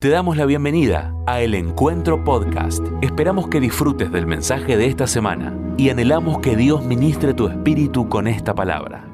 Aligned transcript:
Te 0.00 0.10
damos 0.10 0.36
la 0.36 0.46
bienvenida 0.46 1.12
a 1.26 1.40
El 1.40 1.56
Encuentro 1.56 2.22
Podcast. 2.22 2.84
Esperamos 3.02 3.48
que 3.48 3.58
disfrutes 3.58 4.12
del 4.12 4.28
mensaje 4.28 4.76
de 4.76 4.86
esta 4.86 5.08
semana 5.08 5.74
y 5.76 5.90
anhelamos 5.90 6.38
que 6.38 6.54
Dios 6.54 6.84
ministre 6.84 7.34
tu 7.34 7.48
espíritu 7.48 8.08
con 8.08 8.28
esta 8.28 8.54
palabra. 8.54 9.04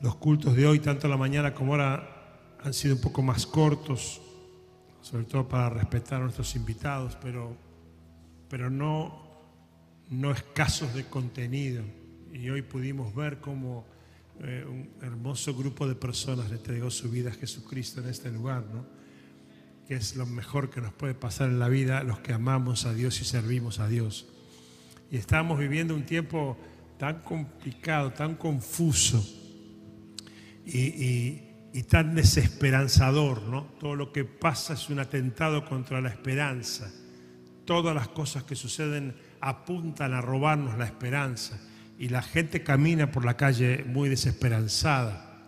Los 0.00 0.16
cultos 0.16 0.56
de 0.56 0.66
hoy, 0.66 0.80
tanto 0.80 1.06
la 1.06 1.16
mañana 1.16 1.54
como 1.54 1.74
ahora, 1.74 2.56
han 2.60 2.74
sido 2.74 2.96
un 2.96 3.02
poco 3.02 3.22
más 3.22 3.46
cortos, 3.46 4.20
sobre 5.00 5.26
todo 5.26 5.46
para 5.46 5.70
respetar 5.70 6.18
a 6.20 6.24
nuestros 6.24 6.56
invitados, 6.56 7.16
pero, 7.22 7.56
pero 8.48 8.68
no, 8.68 9.14
no 10.10 10.32
escasos 10.32 10.92
de 10.92 11.04
contenido. 11.04 11.84
Y 12.32 12.50
hoy 12.50 12.62
pudimos 12.62 13.14
ver 13.14 13.38
cómo 13.38 13.84
eh, 14.40 14.64
un 14.68 14.90
hermoso 15.00 15.54
grupo 15.54 15.86
de 15.86 15.94
personas 15.94 16.50
le 16.50 16.56
entregó 16.56 16.90
su 16.90 17.08
vida 17.08 17.30
a 17.30 17.34
Jesucristo 17.34 18.00
en 18.00 18.08
este 18.08 18.30
lugar, 18.30 18.64
¿no? 18.72 18.84
que 19.86 19.94
es 19.94 20.16
lo 20.16 20.26
mejor 20.26 20.70
que 20.70 20.80
nos 20.80 20.92
puede 20.92 21.14
pasar 21.14 21.50
en 21.50 21.58
la 21.58 21.68
vida 21.68 22.02
los 22.02 22.18
que 22.20 22.32
amamos 22.32 22.84
a 22.84 22.94
Dios 22.94 23.20
y 23.20 23.24
servimos 23.24 23.78
a 23.78 23.88
Dios. 23.88 24.26
Y 25.10 25.16
estamos 25.16 25.58
viviendo 25.58 25.94
un 25.94 26.04
tiempo 26.04 26.58
tan 26.98 27.20
complicado, 27.20 28.12
tan 28.12 28.34
confuso 28.34 29.24
y, 30.66 31.42
y 31.72 31.82
tan 31.82 32.14
desesperanzador, 32.14 33.42
¿no? 33.42 33.64
Todo 33.78 33.94
lo 33.94 34.12
que 34.12 34.24
pasa 34.24 34.74
es 34.74 34.88
un 34.88 34.98
atentado 34.98 35.64
contra 35.64 36.00
la 36.00 36.08
esperanza. 36.08 36.90
Todas 37.64 37.94
las 37.94 38.08
cosas 38.08 38.44
que 38.44 38.56
suceden 38.56 39.14
apuntan 39.40 40.14
a 40.14 40.20
robarnos 40.20 40.78
la 40.78 40.86
esperanza 40.86 41.60
y 41.98 42.08
la 42.08 42.22
gente 42.22 42.62
camina 42.62 43.10
por 43.10 43.24
la 43.24 43.36
calle 43.36 43.84
muy 43.86 44.08
desesperanzada. 44.08 45.42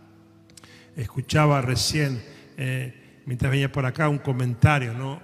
Escuchaba 0.97 1.61
recién, 1.61 2.23
eh, 2.57 3.21
mientras 3.27 3.51
venía 3.51 3.71
por 3.71 3.85
acá, 3.85 4.09
un 4.09 4.19
comentario, 4.19 4.95
¿no? 4.95 5.21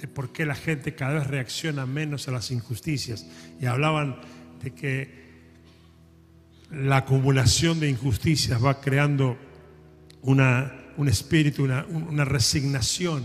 De 0.00 0.08
por 0.08 0.32
qué 0.32 0.44
la 0.44 0.54
gente 0.54 0.94
cada 0.94 1.14
vez 1.14 1.26
reacciona 1.26 1.86
menos 1.86 2.28
a 2.28 2.32
las 2.32 2.50
injusticias. 2.50 3.26
Y 3.60 3.66
hablaban 3.66 4.20
de 4.62 4.72
que 4.72 5.26
la 6.70 6.98
acumulación 6.98 7.80
de 7.80 7.88
injusticias 7.88 8.62
va 8.62 8.80
creando 8.80 9.38
una, 10.22 10.92
un 10.96 11.08
espíritu, 11.08 11.64
una, 11.64 12.24
resignación 12.24 13.24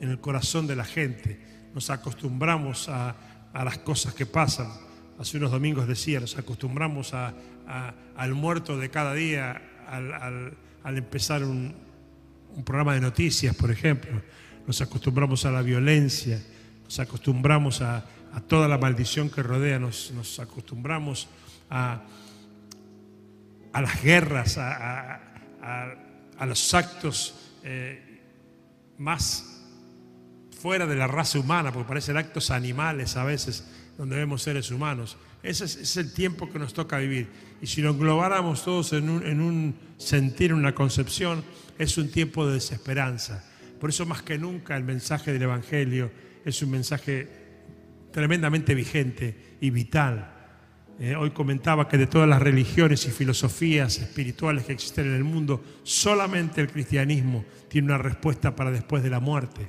en 0.00 0.08
el 0.08 0.20
corazón 0.20 0.66
de 0.66 0.76
la 0.76 0.84
gente. 0.84 1.38
Nos 1.74 1.90
acostumbramos 1.90 2.88
a 2.88 3.14
las 3.52 3.78
cosas 3.78 4.14
que 4.14 4.26
pasan 4.26 4.68
hace 5.18 5.36
unos 5.36 5.50
domingos 5.50 5.86
decía, 5.86 6.20
nos 6.20 6.36
acostumbramos 6.36 7.12
al 7.14 8.34
muerto 8.34 8.78
de 8.78 8.90
cada 8.90 9.14
día 9.14 9.62
al, 9.88 10.56
empezar 10.84 11.44
un, 11.44 11.74
programa 12.64 12.94
de 12.94 13.00
noticias, 13.00 13.54
por 13.56 13.70
ejemplo. 13.70 14.22
Nos 14.66 14.80
acostumbramos 14.80 15.44
a 15.44 15.50
la 15.50 15.62
violencia, 15.62 16.40
nos 16.84 16.98
acostumbramos 16.98 17.80
a, 17.82 18.04
toda 18.48 18.66
la 18.66 18.78
maldición 18.78 19.30
que 19.30 19.42
rodea, 19.42 19.78
nos, 19.78 20.38
acostumbramos 20.40 21.28
a, 21.70 22.02
las 23.72 24.02
guerras, 24.02 24.58
a, 24.58 25.20
los 26.46 26.74
actos 26.74 27.34
eh, 27.62 28.20
más 28.98 29.62
fuera 30.60 30.86
de 30.86 30.96
la 30.96 31.06
raza 31.06 31.38
humana, 31.38 31.72
porque 31.72 31.88
parecen 31.88 32.16
actos 32.16 32.50
animales 32.50 33.16
a 33.16 33.24
veces 33.24 33.64
donde 33.96 34.16
vemos 34.16 34.42
seres 34.42 34.70
humanos. 34.70 35.16
Ese 35.42 35.64
es, 35.64 35.96
el 35.96 36.12
tiempo 36.12 36.50
que 36.50 36.58
nos 36.58 36.72
toca 36.72 36.98
vivir. 36.98 37.28
Y 37.60 37.66
si 37.66 37.82
lo 37.82 37.90
englobáramos 37.90 38.64
todos 38.64 38.92
en 38.92 39.10
un, 39.10 39.26
en 39.26 39.74
sentir, 39.98 40.50
en 40.50 40.56
una 40.56 40.74
concepción, 40.74 41.44
es 41.78 41.98
un 41.98 42.10
tiempo 42.10 42.46
de 42.46 42.54
desesperanza. 42.54 43.44
Por 43.78 43.90
eso 43.90 44.06
más 44.06 44.22
que 44.22 44.38
nunca 44.38 44.76
el 44.76 44.84
mensaje 44.84 45.32
del 45.32 45.42
Evangelio 45.42 46.10
es 46.44 46.62
un 46.62 46.70
mensaje 46.70 47.28
tremendamente 48.10 48.74
vigente 48.74 49.56
y 49.60 49.70
vital. 49.70 50.30
Eh, 50.98 51.16
hoy 51.16 51.30
comentaba 51.30 51.88
que 51.88 51.98
de 51.98 52.06
todas 52.06 52.28
las 52.28 52.40
religiones 52.40 53.04
y 53.06 53.10
filosofías 53.10 53.98
espirituales 53.98 54.64
que 54.64 54.72
existen 54.72 55.06
en 55.06 55.14
el 55.14 55.24
mundo, 55.24 55.62
solamente 55.82 56.60
el 56.60 56.70
cristianismo 56.70 57.44
tiene 57.68 57.88
una 57.88 57.98
respuesta 57.98 58.54
para 58.54 58.70
después 58.70 59.02
de 59.02 59.10
la 59.10 59.20
muerte. 59.20 59.68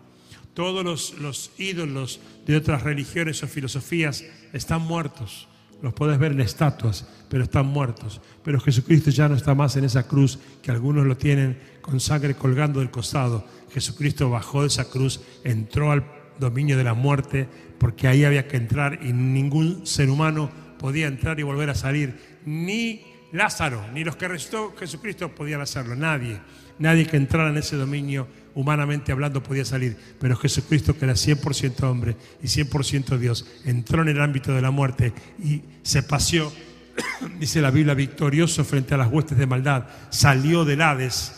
Todos 0.56 1.14
los, 1.20 1.52
ídolos 1.58 2.22
de 2.48 2.56
otras 2.56 2.82
religiones 2.82 3.44
o 3.44 3.48
filosofías 3.48 4.24
están 4.54 4.82
muertos. 4.82 5.50
Los 5.82 5.94
puedes 5.94 6.18
ver 6.18 6.32
en 6.32 6.40
estatuas, 6.40 7.06
pero 7.30 7.44
están 7.44 7.66
muertos. 7.66 8.22
Pero 8.42 8.62
Jesucristo 8.62 9.12
ya 9.12 9.28
no 9.28 9.36
está 9.36 9.54
más 9.54 9.76
en 9.76 9.84
esa 9.84 10.08
cruz 10.08 10.40
que 10.64 10.72
algunos 10.72 11.06
lo 11.06 11.18
tienen 11.18 11.60
con 11.82 12.00
sangre 12.00 12.36
colgando 12.36 12.80
del 12.80 12.90
costado. 12.90 13.46
Jesucristo 13.74 14.30
bajó 14.30 14.62
de 14.62 14.68
esa 14.68 14.90
cruz, 14.90 15.20
entró 15.44 15.92
al 15.92 16.06
dominio 16.40 16.78
de 16.78 16.86
la 16.86 16.94
muerte, 16.94 17.50
porque 17.78 18.08
ahí 18.08 18.24
había 18.24 18.48
que 18.48 18.56
entrar 18.56 19.00
y 19.04 19.12
ningún 19.12 19.86
ser 19.86 20.10
humano 20.10 20.50
podía 20.80 21.08
entrar 21.08 21.38
y 21.38 21.44
volver 21.44 21.70
a 21.70 21.76
salir. 21.76 22.40
Ni 22.46 23.02
Lázaro, 23.35 23.85
ni 23.94 24.03
los 24.03 24.16
que 24.16 24.28
resucitó 24.28 24.75
Jesucristo 24.78 25.34
podían 25.34 25.62
hacerlo, 25.62 25.96
nadie. 25.96 26.40
Nadie 26.78 27.06
que 27.06 27.18
entrara 27.18 27.50
en 27.50 27.57
ese 27.57 27.78
dominio 27.78 28.28
humanamente 28.53 29.12
hablando 29.12 29.44
podía 29.44 29.63
salir, 29.63 29.97
pero 30.19 30.35
Jesucristo, 30.35 30.97
que 30.97 31.06
era 31.06 31.13
100% 31.13 31.84
hombre 31.84 32.18
y 32.41 32.47
100% 32.47 33.18
Dios, 33.18 33.45
entró 33.66 34.01
en 34.01 34.09
el 34.09 34.22
ámbito 34.22 34.53
de 34.53 34.62
la 34.62 34.72
muerte 34.72 35.13
y 35.40 35.62
se 35.84 36.03
paseó, 36.03 36.51
dice 37.40 37.62
la 37.62 37.72
Biblia, 37.72 37.94
victorioso 37.94 38.63
frente 38.66 38.94
a 38.94 38.97
las 38.97 39.12
huestes 39.12 39.38
de 39.38 39.45
maldad, 39.45 39.85
salió 40.09 40.66
del 40.66 40.81
Hades, 40.81 41.34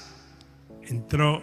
entró 0.84 1.42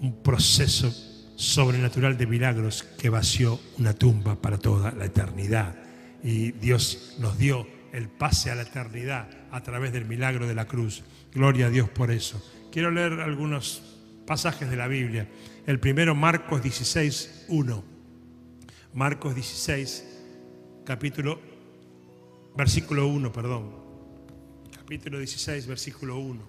un 0.00 0.22
proceso 0.22 0.92
sobrenatural 1.36 2.16
de 2.16 2.26
milagros 2.26 2.82
que 2.98 3.10
vació 3.10 3.60
una 3.78 3.92
tumba 3.92 4.40
para 4.40 4.58
toda 4.58 4.92
la 4.92 5.04
eternidad. 5.04 5.76
Y 6.22 6.52
Dios 6.52 7.16
nos 7.18 7.38
dio 7.38 7.66
el 7.96 8.10
pase 8.10 8.50
a 8.50 8.54
la 8.54 8.62
eternidad 8.62 9.26
a 9.50 9.62
través 9.62 9.90
del 9.90 10.04
milagro 10.04 10.46
de 10.46 10.54
la 10.54 10.66
cruz. 10.66 11.02
Gloria 11.32 11.66
a 11.66 11.70
Dios 11.70 11.88
por 11.88 12.10
eso. 12.10 12.44
Quiero 12.70 12.90
leer 12.90 13.14
algunos 13.20 13.82
pasajes 14.26 14.68
de 14.68 14.76
la 14.76 14.86
Biblia. 14.86 15.26
El 15.66 15.80
primero, 15.80 16.14
Marcos 16.14 16.62
16, 16.62 17.46
1. 17.48 17.84
Marcos 18.92 19.34
16, 19.34 20.04
capítulo, 20.84 21.40
versículo 22.54 23.08
1, 23.08 23.32
perdón. 23.32 23.74
Capítulo 24.76 25.18
16, 25.18 25.66
versículo 25.66 26.18
1. 26.18 26.42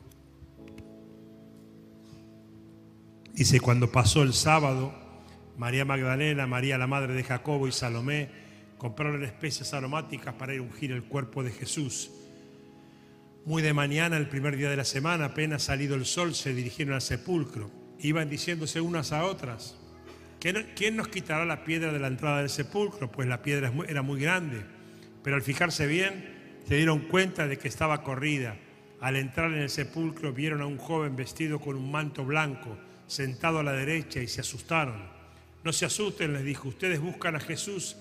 Dice, 3.34 3.62
cuando 3.62 3.90
pasó 3.90 4.22
el 4.22 4.34
sábado, 4.34 4.94
María 5.58 5.86
Magdalena, 5.86 6.46
María 6.46 6.78
la 6.78 6.88
madre 6.88 7.14
de 7.14 7.24
Jacobo 7.24 7.70
y 7.70 7.72
Salomé 7.72 8.47
compraron 8.78 9.24
especias 9.24 9.74
aromáticas 9.74 10.34
para 10.36 10.54
ir 10.54 10.62
ungir 10.62 10.92
el 10.92 11.04
cuerpo 11.04 11.44
de 11.44 11.52
Jesús. 11.52 12.12
Muy 13.46 13.62
de 13.62 13.74
mañana, 13.74 14.18
el 14.18 14.28
primer 14.28 14.58
día 14.58 14.70
de 14.70 14.76
la 14.76 14.86
semana, 14.86 15.26
apenas 15.26 15.64
salido 15.64 15.96
el 15.96 16.06
sol, 16.06 16.36
se 16.36 16.54
dirigieron 16.54 16.94
al 16.94 17.02
sepulcro. 17.02 17.72
Iban 18.00 18.30
diciéndose 18.30 18.82
unas 18.82 19.12
a 19.14 19.24
otras, 19.26 19.78
¿quién 20.40 20.96
nos 20.96 21.08
quitará 21.08 21.46
la 21.46 21.64
piedra 21.64 21.94
de 21.94 22.00
la 22.00 22.08
entrada 22.08 22.40
del 22.40 22.50
sepulcro? 22.50 23.12
Pues 23.12 23.28
la 23.28 23.42
piedra 23.42 23.72
era 23.88 24.02
muy 24.02 24.20
grande. 24.20 24.66
Pero 25.24 25.38
al 25.38 25.42
fijarse 25.42 25.88
bien, 25.88 26.60
se 26.68 26.76
dieron 26.76 27.00
cuenta 27.08 27.48
de 27.48 27.58
que 27.58 27.70
estaba 27.70 28.04
corrida. 28.04 28.58
Al 29.00 29.16
entrar 29.16 29.54
en 29.54 29.60
el 29.60 29.70
sepulcro 29.70 30.34
vieron 30.34 30.62
a 30.62 30.66
un 30.66 30.78
joven 30.78 31.16
vestido 31.16 31.60
con 31.60 31.76
un 31.78 31.90
manto 31.90 32.26
blanco, 32.26 32.78
sentado 33.08 33.60
a 33.60 33.64
la 33.64 33.72
derecha, 33.72 34.22
y 34.22 34.28
se 34.28 34.42
asustaron. 34.42 35.02
No 35.64 35.72
se 35.72 35.86
asusten, 35.86 36.34
les 36.34 36.44
dijo, 36.44 36.68
ustedes 36.68 37.00
buscan 37.00 37.36
a 37.36 37.40
Jesús, 37.40 37.96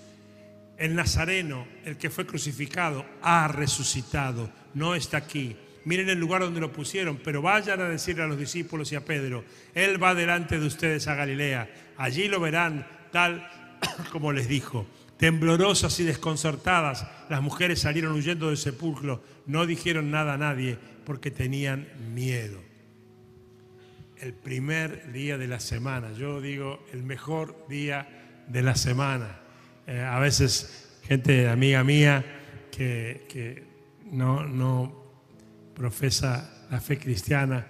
el 0.77 0.95
Nazareno, 0.95 1.67
el 1.85 1.97
que 1.97 2.09
fue 2.09 2.25
crucificado, 2.25 3.05
ha 3.21 3.47
resucitado, 3.47 4.51
no 4.73 4.95
está 4.95 5.17
aquí. 5.17 5.55
Miren 5.85 6.09
el 6.09 6.19
lugar 6.19 6.41
donde 6.41 6.59
lo 6.59 6.71
pusieron, 6.71 7.19
pero 7.23 7.41
vayan 7.41 7.81
a 7.81 7.89
decirle 7.89 8.23
a 8.23 8.27
los 8.27 8.37
discípulos 8.37 8.91
y 8.91 8.95
a 8.95 9.05
Pedro, 9.05 9.43
Él 9.73 10.01
va 10.01 10.13
delante 10.13 10.59
de 10.59 10.67
ustedes 10.67 11.07
a 11.07 11.15
Galilea, 11.15 11.69
allí 11.97 12.27
lo 12.27 12.39
verán 12.39 12.85
tal 13.11 13.49
como 14.11 14.31
les 14.31 14.47
dijo. 14.47 14.85
Temblorosas 15.17 15.99
y 15.99 16.03
desconcertadas, 16.03 17.07
las 17.29 17.41
mujeres 17.41 17.79
salieron 17.79 18.13
huyendo 18.13 18.49
del 18.49 18.57
sepulcro, 18.57 19.23
no 19.47 19.65
dijeron 19.65 20.11
nada 20.11 20.33
a 20.33 20.37
nadie 20.37 20.77
porque 21.05 21.31
tenían 21.31 21.87
miedo. 22.13 22.61
El 24.17 24.33
primer 24.33 25.11
día 25.11 25.39
de 25.39 25.47
la 25.47 25.59
semana, 25.59 26.11
yo 26.11 26.39
digo 26.39 26.85
el 26.93 27.01
mejor 27.01 27.65
día 27.67 28.43
de 28.47 28.61
la 28.61 28.75
semana 28.75 29.46
eh, 29.87 30.01
a 30.01 30.19
veces 30.19 30.99
gente 31.03 31.47
amiga 31.47 31.83
mía 31.83 32.25
que, 32.69 33.63
no, 34.11 34.45
no, 34.45 34.93
profesa 35.73 36.67
la 36.69 36.79
fe 36.79 36.99
cristiana, 36.99 37.65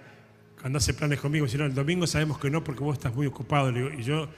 cuando 0.60 0.78
hace 0.78 0.92
planes 0.92 1.20
conmigo, 1.20 1.46
dice, 1.46 1.56
no, 1.56 1.64
el 1.64 1.74
domingo 1.74 2.06
sabemos 2.06 2.38
que 2.38 2.50
no 2.50 2.64
porque 2.64 2.82
vos 2.82 2.98
estás 2.98 3.14
muy 3.14 3.26
ocupado. 3.26 3.70
y 3.70 4.02
yo 4.02 4.28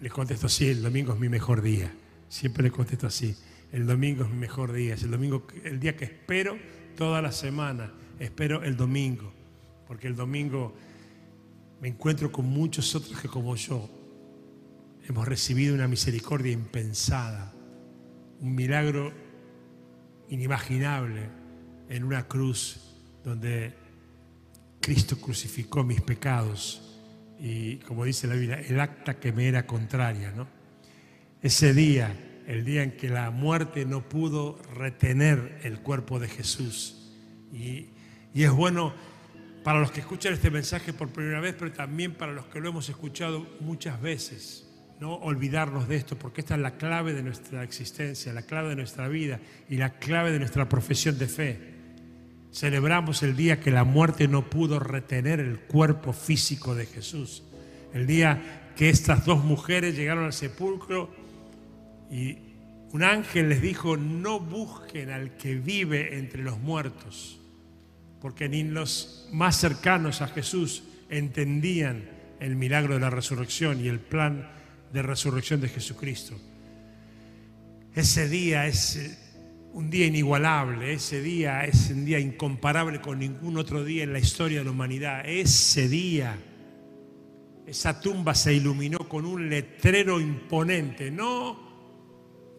les 0.00 0.12
contesto 0.12 0.46
así, 0.46 0.68
el 0.68 0.82
domingo 0.82 1.12
es 1.12 1.18
mi 1.18 1.28
mejor 1.28 1.60
día. 1.60 1.92
Siempre 2.28 2.62
les 2.62 2.72
contesto 2.72 3.08
así, 3.08 3.36
el 3.72 3.86
domingo 3.86 4.24
es 4.24 4.30
mi 4.30 4.38
mejor 4.38 4.72
día. 4.72 4.94
Es 4.94 5.02
el 5.02 5.10
domingo, 5.10 5.46
el 5.64 5.80
día 5.80 5.96
que 5.96 6.04
espero 6.04 6.56
toda 6.96 7.20
la 7.20 7.32
semana. 7.32 7.92
Espero 8.20 8.62
el 8.62 8.76
domingo, 8.76 9.32
porque 9.88 10.06
el 10.06 10.14
domingo 10.14 10.74
me 11.80 11.88
encuentro 11.88 12.30
con 12.30 12.46
muchos 12.46 12.94
otros 12.94 13.20
que 13.20 13.28
como 13.28 13.56
yo 13.56 13.99
hemos 15.10 15.26
recibido 15.26 15.74
una 15.74 15.88
misericordia 15.88 16.52
impensada, 16.52 17.52
un 18.38 18.54
milagro 18.54 19.12
inimaginable 20.28 21.28
en 21.88 22.04
una 22.04 22.28
cruz 22.28 22.94
donde 23.24 23.74
Cristo 24.80 25.20
crucificó 25.20 25.82
mis 25.82 26.00
pecados 26.00 26.96
y 27.40 27.78
como 27.78 28.04
dice 28.04 28.28
la 28.28 28.34
Biblia, 28.36 28.60
el 28.60 28.78
acta 28.78 29.18
que 29.18 29.32
me 29.32 29.48
era 29.48 29.66
contraria, 29.66 30.30
¿no? 30.30 30.46
Ese 31.42 31.74
día, 31.74 32.14
el 32.46 32.64
día 32.64 32.84
en 32.84 32.92
que 32.92 33.08
la 33.08 33.32
muerte 33.32 33.84
no 33.86 34.08
pudo 34.08 34.62
retener 34.76 35.58
el 35.64 35.80
cuerpo 35.80 36.20
de 36.20 36.28
Jesús. 36.28 37.16
Y, 37.52 37.88
y 38.32 38.44
es 38.44 38.52
bueno 38.52 38.94
para 39.64 39.80
los 39.80 39.90
que 39.90 40.02
escuchan 40.02 40.34
este 40.34 40.52
mensaje 40.52 40.92
por 40.92 41.08
primera 41.08 41.40
vez, 41.40 41.56
pero 41.58 41.72
también 41.72 42.14
para 42.14 42.30
los 42.30 42.46
que 42.46 42.60
lo 42.60 42.68
hemos 42.68 42.88
escuchado 42.88 43.44
muchas 43.58 44.00
veces, 44.00 44.69
no 45.00 45.14
olvidarnos 45.14 45.88
de 45.88 45.96
esto, 45.96 46.16
porque 46.16 46.42
esta 46.42 46.56
es 46.56 46.60
la 46.60 46.76
clave 46.76 47.14
de 47.14 47.22
nuestra 47.22 47.62
existencia, 47.62 48.34
la 48.34 48.42
clave 48.42 48.68
de 48.68 48.76
nuestra 48.76 49.08
vida 49.08 49.40
y 49.70 49.78
la 49.78 49.94
clave 49.94 50.30
de 50.30 50.38
nuestra 50.38 50.68
profesión 50.68 51.18
de 51.18 51.26
fe. 51.26 51.58
Celebramos 52.52 53.22
el 53.22 53.34
día 53.34 53.60
que 53.60 53.70
la 53.70 53.84
muerte 53.84 54.28
no 54.28 54.50
pudo 54.50 54.78
retener 54.78 55.40
el 55.40 55.58
cuerpo 55.60 56.12
físico 56.12 56.74
de 56.74 56.84
Jesús. 56.84 57.42
El 57.94 58.06
día 58.06 58.72
que 58.76 58.90
estas 58.90 59.24
dos 59.24 59.42
mujeres 59.42 59.96
llegaron 59.96 60.24
al 60.24 60.34
sepulcro 60.34 61.10
y 62.10 62.36
un 62.92 63.02
ángel 63.02 63.48
les 63.48 63.62
dijo, 63.62 63.96
no 63.96 64.38
busquen 64.38 65.10
al 65.10 65.36
que 65.38 65.54
vive 65.54 66.18
entre 66.18 66.42
los 66.42 66.58
muertos, 66.58 67.40
porque 68.20 68.50
ni 68.50 68.64
los 68.64 69.30
más 69.32 69.56
cercanos 69.56 70.20
a 70.20 70.28
Jesús 70.28 70.82
entendían 71.08 72.04
el 72.38 72.54
milagro 72.54 72.94
de 72.94 73.00
la 73.00 73.10
resurrección 73.10 73.82
y 73.82 73.88
el 73.88 74.00
plan 74.00 74.60
de 74.92 75.02
resurrección 75.02 75.60
de 75.60 75.68
Jesucristo. 75.68 76.38
Ese 77.94 78.28
día 78.28 78.66
es 78.66 79.18
un 79.72 79.90
día 79.90 80.06
inigualable, 80.06 80.92
ese 80.92 81.22
día 81.22 81.64
es 81.64 81.90
un 81.90 82.04
día 82.04 82.18
incomparable 82.18 83.00
con 83.00 83.18
ningún 83.18 83.56
otro 83.56 83.84
día 83.84 84.04
en 84.04 84.12
la 84.12 84.18
historia 84.18 84.58
de 84.58 84.64
la 84.64 84.70
humanidad. 84.70 85.22
Ese 85.24 85.88
día, 85.88 86.36
esa 87.66 88.00
tumba 88.00 88.34
se 88.34 88.54
iluminó 88.54 88.98
con 89.08 89.24
un 89.24 89.48
letrero 89.48 90.20
imponente, 90.20 91.10
no 91.10 91.70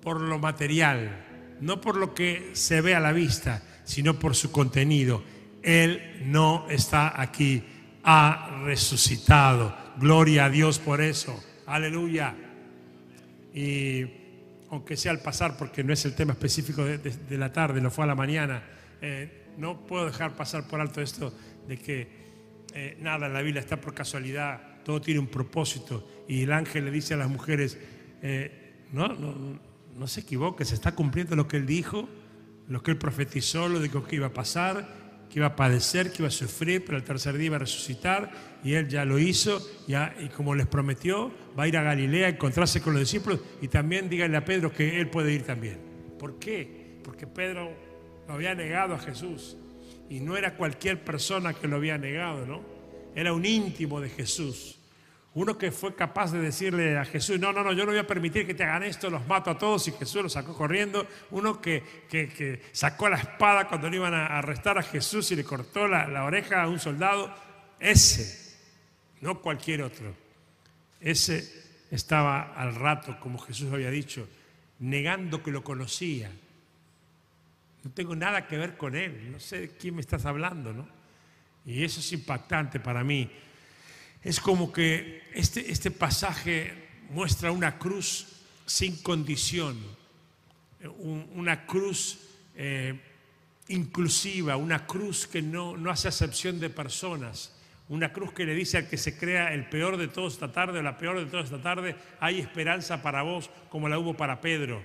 por 0.02 0.22
lo 0.22 0.40
material, 0.40 1.58
no 1.60 1.80
por 1.82 1.96
lo 1.98 2.14
que 2.14 2.52
se 2.54 2.82
ve 2.82 2.96
a 2.96 3.00
la 3.00 3.12
vista, 3.12 3.64
sino 3.84 4.18
por 4.18 4.36
su 4.36 4.52
contenido. 4.52 5.24
Él 5.64 6.24
no 6.26 6.66
está 6.70 7.22
aquí, 7.22 7.64
ha 8.04 8.62
resucitado. 8.66 9.76
Gloria 9.98 10.46
a 10.46 10.50
Dios 10.50 10.80
por 10.80 11.02
eso. 11.02 11.42
Aleluya. 11.72 12.36
Y 13.54 14.06
aunque 14.70 14.98
sea 14.98 15.14
al 15.14 15.20
pasar, 15.20 15.56
porque 15.56 15.86
no 15.86 15.94
es 15.94 16.04
el 16.04 16.16
tema 16.16 16.34
específico 16.34 16.84
de, 16.84 17.38
la 17.38 17.54
tarde, 17.54 17.80
lo 17.80 17.90
fue 17.90 18.04
a 18.04 18.08
la 18.08 18.16
mañana, 18.16 18.62
eh, 19.02 19.54
no 19.58 19.86
puedo 19.86 20.06
dejar 20.06 20.36
pasar 20.36 20.68
por 20.68 20.82
alto 20.82 21.02
esto 21.02 21.34
de 21.70 21.78
que 21.78 22.08
eh, 22.74 22.98
nada 23.00 23.28
en 23.28 23.34
la 23.34 23.42
Biblia 23.42 23.62
está 23.62 23.80
por 23.80 23.94
casualidad, 23.94 24.84
todo 24.84 25.00
tiene 25.00 25.22
un 25.22 25.28
propósito. 25.28 26.26
Y 26.28 26.44
el 26.44 26.52
ángel 26.52 26.84
le 26.84 26.92
dice 26.92 27.14
a 27.14 27.18
las 27.18 27.30
mujeres, 27.30 27.78
eh, 28.22 28.88
no, 28.92 29.08
no, 29.08 29.58
no 29.96 30.08
se 30.08 30.20
equivoque, 30.20 30.66
se 30.66 30.76
está 30.76 30.94
cumpliendo 30.94 31.38
lo 31.38 31.48
que 31.48 31.56
él 31.56 31.66
dijo, 31.66 32.10
lo 32.68 32.84
que 32.84 32.92
él 32.92 32.98
profetizó, 32.98 33.70
lo 33.70 33.80
dijo 33.80 34.04
que 34.04 34.18
iba 34.18 34.28
a 34.28 34.34
pasar, 34.34 35.01
que 35.32 35.40
iba 35.40 35.48
a 35.48 35.56
padecer, 35.56 36.12
que 36.12 36.18
iba 36.20 36.28
a 36.28 36.32
sufrir, 36.32 36.84
pero 36.84 36.98
el 36.98 37.06
tercer 37.06 37.38
día 37.38 37.46
iba 37.46 37.56
a 37.56 37.60
resucitar, 37.60 38.32
y 38.66 38.74
él 38.74 38.90
ya 38.90 39.06
lo 39.06 39.18
hizo, 39.18 39.66
ya, 39.88 40.14
y 40.20 40.28
como 40.28 40.56
les 40.56 40.68
prometió, 40.68 41.32
va 41.58 41.64
a 41.64 41.68
ir 41.70 41.78
a 41.78 41.84
Galilea 41.84 42.28
a 42.28 42.30
encontrarse 42.32 42.82
con 42.82 42.94
los 42.94 43.02
discípulos, 43.02 43.40
y 43.62 43.70
también 43.70 44.10
díganle 44.10 44.36
a 44.36 44.44
Pedro 44.44 44.74
que 44.74 45.00
él 45.00 45.10
puede 45.10 45.32
ir 45.32 45.44
también. 45.44 45.80
¿Por 46.20 46.38
qué? 46.38 47.00
Porque 47.02 47.28
Pedro 47.28 47.72
lo 48.28 48.34
había 48.34 48.54
negado 48.56 48.94
a 48.94 49.00
Jesús, 49.00 49.56
y 50.10 50.20
no 50.20 50.36
era 50.36 50.58
cualquier 50.58 51.02
persona 51.02 51.54
que 51.54 51.70
lo 51.70 51.78
había 51.78 51.98
negado, 51.98 52.46
¿no? 52.46 52.62
Era 53.16 53.32
un 53.32 53.46
íntimo 53.46 54.02
de 54.02 54.10
Jesús. 54.10 54.81
Uno 55.34 55.58
que 55.58 55.72
fue 55.72 55.96
capaz 55.96 56.34
de 56.34 56.40
decirle 56.40 56.98
a 56.98 57.06
Jesús, 57.06 57.40
no, 57.40 57.54
no, 57.54 57.64
no, 57.64 57.72
yo 57.72 57.86
no 57.86 57.92
voy 57.92 58.00
a 58.00 58.08
permitir 58.08 58.46
que 58.46 58.54
te 58.54 58.66
hagan 58.66 58.84
esto, 58.84 59.10
los 59.10 59.26
mato 59.28 59.50
a 59.50 59.58
todos 59.58 59.88
y 59.88 59.94
Jesús 59.94 60.24
los 60.24 60.34
sacó 60.34 60.54
corriendo. 60.54 61.08
Uno 61.30 61.62
que, 61.62 61.82
que, 62.10 62.62
sacó 62.74 63.08
la 63.08 63.16
espada 63.16 63.70
cuando 63.70 63.90
le 63.90 63.96
iban 63.96 64.14
a 64.14 64.26
arrestar 64.26 64.78
a 64.78 64.84
Jesús 64.84 65.32
y 65.32 65.38
le 65.38 65.46
cortó 65.46 65.88
la, 65.88 66.06
la 66.08 66.26
oreja 66.26 66.62
a 66.62 66.68
un 66.68 66.80
soldado. 66.80 67.34
Ese, 67.80 68.58
no 69.22 69.40
cualquier 69.40 69.84
otro. 69.84 70.14
Ese 71.00 71.64
estaba 71.92 72.54
al 72.54 72.76
rato, 72.76 73.18
como 73.22 73.40
Jesús 73.40 73.72
había 73.72 73.90
dicho, 73.90 74.28
negando 74.80 75.42
que 75.42 75.52
lo 75.52 75.64
conocía. 75.64 76.30
No 77.86 77.92
tengo 77.92 78.18
nada 78.18 78.48
que 78.48 78.58
ver 78.58 78.76
con 78.76 78.96
él, 78.96 79.32
no 79.32 79.40
sé 79.40 79.62
de 79.62 79.70
quién 79.70 79.96
me 79.96 80.02
estás 80.02 80.26
hablando, 80.26 80.74
¿no? 80.74 80.88
Y 81.66 81.86
eso 81.86 82.02
es 82.02 82.12
impactante 82.12 82.82
para 82.82 83.04
mí 83.04 83.30
es 84.24 84.40
como 84.40 84.72
que 84.72 85.24
este, 85.34 85.72
este 85.72 85.92
pasaje 85.92 86.74
muestra 87.10 87.52
una 87.52 87.78
cruz 87.78 88.28
sin 88.66 88.98
condición, 88.98 89.78
una 91.34 91.66
cruz 91.66 92.20
eh, 92.56 93.00
inclusiva, 93.68 94.56
una 94.58 94.86
cruz 94.86 95.28
que 95.28 95.42
no, 95.42 95.76
no 95.76 95.90
hace 95.90 96.08
acepción 96.08 96.60
de 96.60 96.70
personas, 96.70 97.56
una 97.90 98.14
cruz 98.14 98.32
que 98.32 98.46
le 98.46 98.56
dice 98.56 98.78
al 98.78 98.88
que 98.88 98.98
se 98.98 99.18
crea 99.18 99.54
el 99.54 99.68
peor 99.68 99.98
de 99.98 100.08
todos 100.08 100.34
esta 100.34 100.52
tarde 100.52 100.80
o 100.80 100.82
la 100.82 100.98
peor 100.98 101.20
de 101.20 101.26
todos 101.26 101.46
esta 101.46 101.62
tarde, 101.62 101.96
hay 102.20 102.40
esperanza 102.40 103.02
para 103.02 103.24
vos 103.24 103.50
como 103.70 103.90
la 103.90 104.00
hubo 104.00 104.16
para 104.16 104.40
Pedro. 104.40 104.82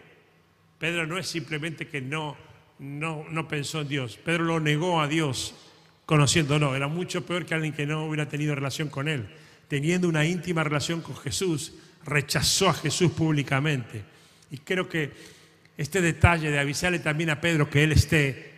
Pedro 0.79 1.07
no 1.07 1.17
es 1.17 1.29
simplemente 1.29 1.89
que 1.89 2.01
no, 2.01 2.37
no, 2.79 3.25
no 3.31 3.49
pensó 3.49 3.83
en 3.83 3.89
Dios, 3.89 4.17
Pedro 4.17 4.45
lo 4.45 4.61
negó 4.61 5.01
a 5.01 5.09
Dios 5.09 5.55
conociéndolo. 6.07 6.75
Era 6.75 6.89
mucho 6.89 7.27
peor 7.27 7.45
que 7.45 7.55
alguien 7.55 7.75
que 7.75 7.87
no 7.87 8.07
hubiera 8.07 8.29
tenido 8.29 8.55
relación 8.55 8.89
con 8.89 9.09
él. 9.09 9.27
Teniendo 9.69 10.09
una 10.09 10.25
íntima 10.25 10.65
relación 10.65 11.03
con 11.03 11.17
Jesús, 11.17 11.75
rechazó 12.05 12.71
a 12.71 12.75
Jesús 12.75 13.13
públicamente. 13.13 14.03
Y 14.51 14.59
creo 14.59 14.89
que 14.89 15.13
este 15.77 16.01
detalle 16.01 16.51
de 16.51 16.59
avisarle 16.59 17.01
también 17.01 17.31
a 17.31 17.41
Pedro 17.41 17.69
que 17.69 17.83
él 17.83 17.93
esté, 17.93 18.57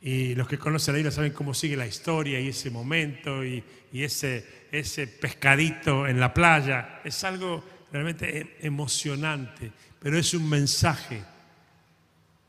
y 0.00 0.34
los 0.34 0.46
que 0.48 0.58
conocen 0.58 0.94
la 0.94 1.00
isla 1.00 1.10
saben 1.10 1.32
cómo 1.32 1.54
sigue 1.54 1.76
la 1.76 1.86
historia 1.86 2.38
y 2.38 2.48
ese 2.48 2.70
momento 2.70 3.42
y, 3.42 3.64
ese, 3.92 4.44
ese 4.70 5.06
pescadito 5.06 6.06
en 6.06 6.20
la 6.20 6.34
playa, 6.34 7.00
es 7.04 7.24
algo 7.24 7.64
realmente 7.90 8.38
e, 8.38 8.66
emocionante, 8.66 9.70
pero 10.00 10.18
es 10.18 10.34
un 10.34 10.46
mensaje 10.46 11.22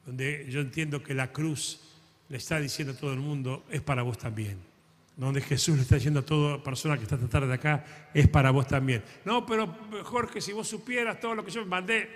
donde 0.06 0.48
yo 0.50 0.60
entiendo 0.60 1.02
que 1.02 1.14
la 1.14 1.32
cruz 1.32 1.80
le 2.30 2.38
está 2.38 2.60
diciendo 2.60 2.94
a 2.94 2.98
todo 2.98 3.14
el 3.14 3.20
mundo, 3.20 3.66
es 3.70 3.82
para 3.82 4.02
vos 4.02 4.18
también. 4.18 4.58
Donde 5.16 5.42
Jesús 5.42 5.76
le 5.78 5.84
está 5.84 5.96
diciendo 5.96 6.20
a 6.20 6.26
toda 6.26 6.62
persona 6.62 6.98
que 6.98 7.04
está 7.04 7.16
esta 7.16 7.30
tarde 7.30 7.54
acá, 7.54 7.86
es 8.14 8.28
para 8.28 8.52
vos 8.52 8.68
también. 8.68 9.04
No, 9.24 9.46
pero 9.46 9.74
Jorge, 10.04 10.42
si 10.42 10.52
vos 10.52 10.68
supieras 10.68 11.20
todo 11.20 11.36
lo 11.36 11.46
que 11.46 11.52
yo 11.52 11.62
me 11.62 11.68
mandé, 11.68 12.10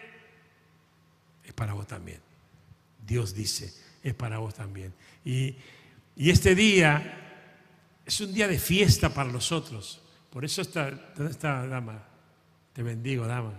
es 1.46 1.54
para 1.54 1.74
vos 1.74 1.88
también. 1.88 2.20
Dios 3.06 3.34
dice, 3.34 3.74
es 4.04 4.13
para 4.13 4.39
vos 4.39 4.54
también. 4.54 4.94
Y, 5.24 5.56
y 6.16 6.30
este 6.30 6.56
día 6.56 7.20
es 8.06 8.20
un 8.22 8.34
día 8.34 8.48
de 8.48 8.60
fiesta 8.60 9.13
para 9.13 9.32
nosotros. 9.32 10.01
Por 10.30 10.44
eso 10.44 10.62
está, 10.62 10.92
¿dónde 11.16 11.32
está 11.32 11.66
dama? 11.68 12.04
Te 12.74 12.84
bendigo, 12.84 13.25
dama. 13.25 13.54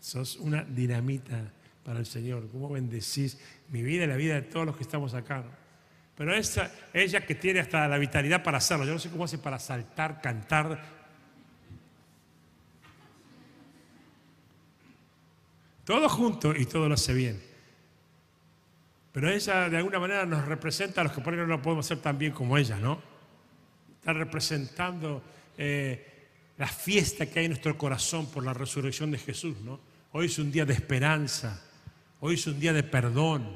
Sos 0.00 0.36
una 0.36 0.62
dinamita 0.62 1.52
para 1.88 2.00
el 2.00 2.06
Señor. 2.06 2.46
¿Cómo 2.52 2.68
bendecís 2.68 3.38
mi 3.70 3.82
vida 3.82 4.04
y 4.04 4.06
la 4.08 4.16
vida 4.16 4.34
de 4.34 4.42
todos 4.42 4.66
los 4.66 4.76
que 4.76 4.82
estamos 4.82 5.14
acá? 5.14 5.42
Pero 6.14 6.34
esa, 6.34 6.70
ella 6.92 7.24
que 7.24 7.34
tiene 7.34 7.60
hasta 7.60 7.88
la 7.88 7.96
vitalidad 7.96 8.42
para 8.42 8.58
hacerlo, 8.58 8.84
yo 8.84 8.92
no 8.92 8.98
sé 8.98 9.08
cómo 9.08 9.24
hace 9.24 9.38
para 9.38 9.58
saltar, 9.58 10.20
cantar. 10.20 10.84
Todo 15.82 16.10
junto 16.10 16.54
y 16.54 16.66
todo 16.66 16.90
lo 16.90 16.94
hace 16.94 17.14
bien. 17.14 17.42
Pero 19.10 19.30
ella 19.30 19.70
de 19.70 19.78
alguna 19.78 19.98
manera 19.98 20.26
nos 20.26 20.44
representa 20.44 21.00
a 21.00 21.04
los 21.04 21.14
que 21.14 21.22
por 21.22 21.32
ahí 21.32 21.40
no 21.40 21.46
lo 21.46 21.62
podemos 21.62 21.86
hacer 21.86 22.02
tan 22.02 22.18
bien 22.18 22.32
como 22.32 22.58
ella, 22.58 22.76
¿no? 22.78 23.00
Está 23.98 24.12
representando 24.12 25.22
eh, 25.56 26.28
la 26.58 26.66
fiesta 26.66 27.24
que 27.24 27.38
hay 27.38 27.46
en 27.46 27.52
nuestro 27.52 27.78
corazón 27.78 28.26
por 28.26 28.44
la 28.44 28.52
resurrección 28.52 29.10
de 29.10 29.16
Jesús, 29.16 29.56
¿no? 29.62 29.80
Hoy 30.12 30.26
es 30.26 30.38
un 30.38 30.52
día 30.52 30.66
de 30.66 30.74
esperanza, 30.74 31.64
Hoy 32.20 32.34
es 32.34 32.46
un 32.48 32.58
día 32.58 32.72
de 32.72 32.82
perdón, 32.82 33.48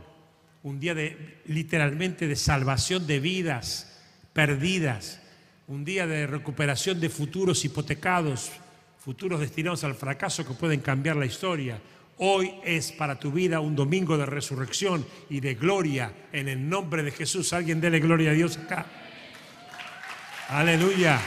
un 0.62 0.78
día 0.78 0.94
de 0.94 1.40
literalmente 1.46 2.28
de 2.28 2.36
salvación 2.36 3.06
de 3.08 3.18
vidas 3.18 4.00
perdidas, 4.32 5.20
un 5.66 5.84
día 5.84 6.06
de 6.06 6.28
recuperación 6.28 7.00
de 7.00 7.08
futuros 7.08 7.64
hipotecados, 7.64 8.52
futuros 8.98 9.40
destinados 9.40 9.82
al 9.82 9.96
fracaso 9.96 10.46
que 10.46 10.54
pueden 10.54 10.80
cambiar 10.80 11.16
la 11.16 11.26
historia. 11.26 11.80
Hoy 12.18 12.52
es 12.64 12.92
para 12.92 13.18
tu 13.18 13.32
vida 13.32 13.58
un 13.58 13.74
domingo 13.74 14.16
de 14.16 14.26
resurrección 14.26 15.04
y 15.28 15.40
de 15.40 15.54
gloria 15.54 16.14
en 16.32 16.48
el 16.48 16.68
nombre 16.68 17.02
de 17.02 17.10
Jesús. 17.10 17.52
Alguien 17.52 17.80
dele 17.80 17.98
gloria 17.98 18.30
a 18.30 18.34
Dios 18.34 18.58
acá. 18.58 18.86
Aleluya. 20.50 21.20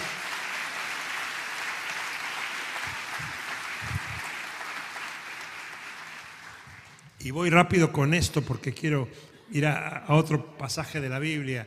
Y 7.26 7.32
voy 7.32 7.50
rápido 7.50 7.92
con 7.92 8.14
esto 8.14 8.44
porque 8.44 8.72
quiero 8.72 9.08
ir 9.52 9.66
a, 9.66 10.06
otro 10.10 10.56
pasaje 10.58 11.02
de 11.02 11.10
la 11.10 11.18
Biblia. 11.18 11.66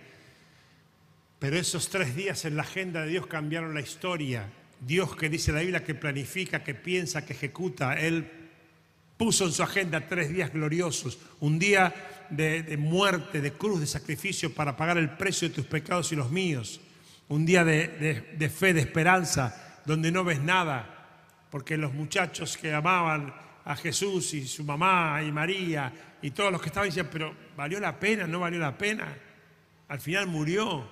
Pero 1.41 1.57
esos 1.57 1.89
tres 1.89 2.15
días 2.15 2.45
en 2.45 2.55
la 2.55 2.63
agenda 2.63 3.03
de 3.03 3.09
Dios 3.09 3.27
cambiaron 3.27 3.75
la 3.75 3.81
historia. 3.81 4.49
Dios 4.79 5.17
que 5.17 5.29
dice 5.29 5.51
la 5.51 5.59
Biblia 5.59 5.83
que 5.83 5.97
planifica, 5.97 6.63
que 6.63 6.77
piensa, 6.77 7.27
que 7.27 7.33
ejecuta. 7.33 7.95
Él 7.95 8.31
puso 9.17 9.47
en 9.47 9.53
su 9.53 9.65
agenda 9.65 10.07
tres 10.07 10.33
días 10.33 10.53
gloriosos. 10.53 11.19
Un 11.41 11.59
día 11.59 11.93
de, 12.31 12.77
muerte, 12.79 13.41
de 13.41 13.53
cruz, 13.53 13.81
de 13.81 13.89
sacrificio 13.89 14.55
para 14.55 14.77
pagar 14.77 14.97
el 14.97 15.11
precio 15.17 15.49
de 15.49 15.57
tus 15.57 15.67
pecados 15.67 16.13
y 16.13 16.15
los 16.15 16.31
míos. 16.31 16.81
Un 17.27 17.45
día 17.45 17.65
de- 17.65 18.37
de 18.39 18.49
fe, 18.49 18.75
de 18.75 18.83
esperanza, 18.83 19.81
donde 19.85 20.13
no 20.13 20.23
ves 20.23 20.41
nada. 20.41 21.09
Porque 21.51 21.77
los 21.77 21.95
muchachos 21.95 22.57
que 22.57 22.73
amaban 22.73 23.48
a 23.69 23.77
Jesús 23.77 24.33
y 24.33 24.49
su 24.49 24.65
mamá 24.65 25.23
y 25.23 25.31
María 25.31 25.93
y 26.23 26.31
todos 26.31 26.51
los 26.51 26.61
que 26.61 26.69
estaban 26.69 26.89
decían, 26.89 27.11
pero 27.13 27.35
¿valió 27.55 27.79
la 27.79 28.01
pena? 28.01 28.27
¿No 28.27 28.41
valió 28.41 28.59
la 28.59 28.77
pena? 28.79 29.15
Al 29.89 30.01
final 30.01 30.27
murió. 30.27 30.89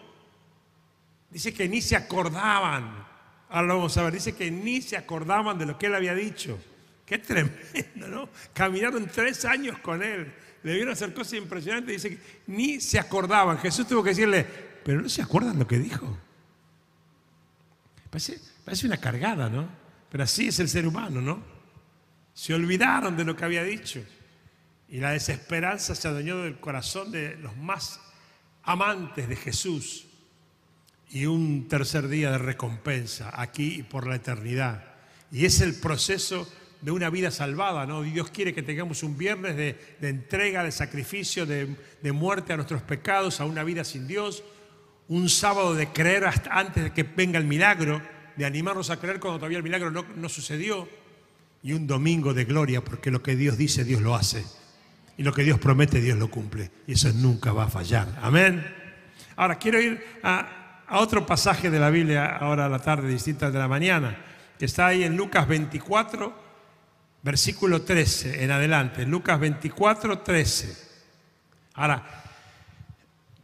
Dice 1.30 1.54
que 1.54 1.66
ni 1.70 1.80
se 1.80 1.96
acordaban. 1.96 3.06
Ahora 3.48 3.66
lo 3.66 3.76
vamos 3.76 3.96
a 3.96 4.02
ver. 4.02 4.12
Dice 4.12 4.34
que 4.34 4.50
ni 4.50 4.82
se 4.82 4.94
acordaban 4.94 5.58
de 5.58 5.64
lo 5.64 5.78
que 5.78 5.86
él 5.86 5.94
había 5.94 6.14
dicho. 6.14 6.58
Qué 7.06 7.16
tremendo, 7.16 8.08
¿no? 8.08 8.28
Caminaron 8.52 9.06
tres 9.06 9.46
años 9.46 9.78
con 9.78 10.02
él. 10.02 10.30
Le 10.62 10.74
vieron 10.74 10.92
hacer 10.92 11.14
cosas 11.14 11.32
impresionantes. 11.32 12.02
Dice 12.02 12.16
que 12.16 12.22
ni 12.48 12.78
se 12.82 12.98
acordaban. 12.98 13.56
Jesús 13.56 13.88
tuvo 13.88 14.02
que 14.02 14.10
decirle, 14.10 14.46
pero 14.84 15.00
no 15.00 15.08
se 15.08 15.22
acuerdan 15.22 15.58
lo 15.58 15.66
que 15.66 15.78
dijo. 15.78 16.18
Parece, 18.10 18.38
parece 18.66 18.86
una 18.86 18.98
cargada, 18.98 19.48
¿no? 19.48 19.66
Pero 20.10 20.24
así 20.24 20.48
es 20.48 20.60
el 20.60 20.68
ser 20.68 20.86
humano, 20.86 21.22
¿no? 21.22 21.55
Se 22.36 22.52
olvidaron 22.52 23.16
de 23.16 23.24
lo 23.24 23.34
que 23.34 23.46
había 23.46 23.64
dicho. 23.64 24.04
Y 24.90 25.00
la 25.00 25.12
desesperanza 25.12 25.94
se 25.94 26.06
adueñó 26.06 26.42
del 26.42 26.60
corazón 26.60 27.10
de 27.10 27.34
los 27.36 27.56
más 27.56 27.98
amantes 28.62 29.26
de 29.26 29.36
Jesús 29.36 30.04
y 31.08 31.24
un 31.24 31.66
tercer 31.66 32.08
día 32.08 32.30
de 32.32 32.38
recompensa 32.38 33.32
aquí 33.34 33.76
y 33.76 33.82
por 33.82 34.06
la 34.06 34.16
eternidad. 34.16 34.84
Y 35.32 35.46
es 35.46 35.62
el 35.62 35.76
proceso 35.76 36.46
de 36.82 36.90
una 36.90 37.08
vida 37.08 37.30
salvada, 37.30 37.86
¿no? 37.86 38.02
Dios 38.02 38.30
quiere 38.30 38.52
que 38.52 38.62
tengamos 38.62 39.02
un 39.02 39.16
viernes 39.16 39.56
de, 39.56 39.96
de 39.98 40.08
entrega, 40.10 40.62
de 40.62 40.72
sacrificio, 40.72 41.46
de, 41.46 41.74
de 42.02 42.12
muerte 42.12 42.52
a 42.52 42.56
nuestros 42.56 42.82
pecados, 42.82 43.40
a 43.40 43.46
una 43.46 43.64
vida 43.64 43.82
sin 43.82 44.06
Dios, 44.06 44.44
un 45.08 45.30
sábado 45.30 45.74
de 45.74 45.88
creer 45.88 46.26
hasta 46.26 46.50
antes 46.50 46.84
de 46.84 46.92
que 46.92 47.02
venga 47.02 47.38
el 47.38 47.46
milagro, 47.46 48.02
de 48.36 48.44
animarnos 48.44 48.90
a 48.90 49.00
creer 49.00 49.20
cuando 49.20 49.38
todavía 49.38 49.56
el 49.56 49.64
milagro 49.64 49.90
no, 49.90 50.04
no 50.16 50.28
sucedió, 50.28 50.86
y 51.66 51.72
un 51.72 51.88
domingo 51.88 52.32
de 52.32 52.44
gloria, 52.44 52.80
porque 52.80 53.10
lo 53.10 53.24
que 53.24 53.34
Dios 53.34 53.58
dice, 53.58 53.82
Dios 53.82 54.00
lo 54.00 54.14
hace. 54.14 54.46
Y 55.18 55.24
lo 55.24 55.32
que 55.32 55.42
Dios 55.42 55.58
promete, 55.58 56.00
Dios 56.00 56.16
lo 56.16 56.30
cumple. 56.30 56.70
Y 56.86 56.92
eso 56.92 57.12
nunca 57.12 57.52
va 57.52 57.64
a 57.64 57.68
fallar. 57.68 58.06
Amén. 58.22 58.64
Ahora, 59.34 59.58
quiero 59.58 59.80
ir 59.80 60.00
a, 60.22 60.84
otro 60.90 61.26
pasaje 61.26 61.68
de 61.68 61.80
la 61.80 61.90
Biblia, 61.90 62.36
ahora 62.36 62.66
a 62.66 62.68
la 62.68 62.78
tarde, 62.78 63.08
distinta 63.08 63.50
de 63.50 63.58
la 63.58 63.66
mañana, 63.66 64.16
que 64.56 64.66
está 64.66 64.86
ahí 64.86 65.02
en 65.02 65.16
Lucas 65.16 65.48
24, 65.48 66.32
versículo 67.24 67.82
13, 67.82 68.44
en 68.44 68.52
adelante. 68.52 69.04
Lucas 69.04 69.40
24, 69.40 70.20
13. 70.20 70.88
Ahora, 71.74 72.22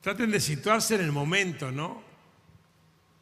traten 0.01 0.31
de 0.31 0.39
situarse 0.39 0.95
en 0.95 1.01
el 1.01 1.11
momento, 1.11 1.73
¿no? 1.73 2.05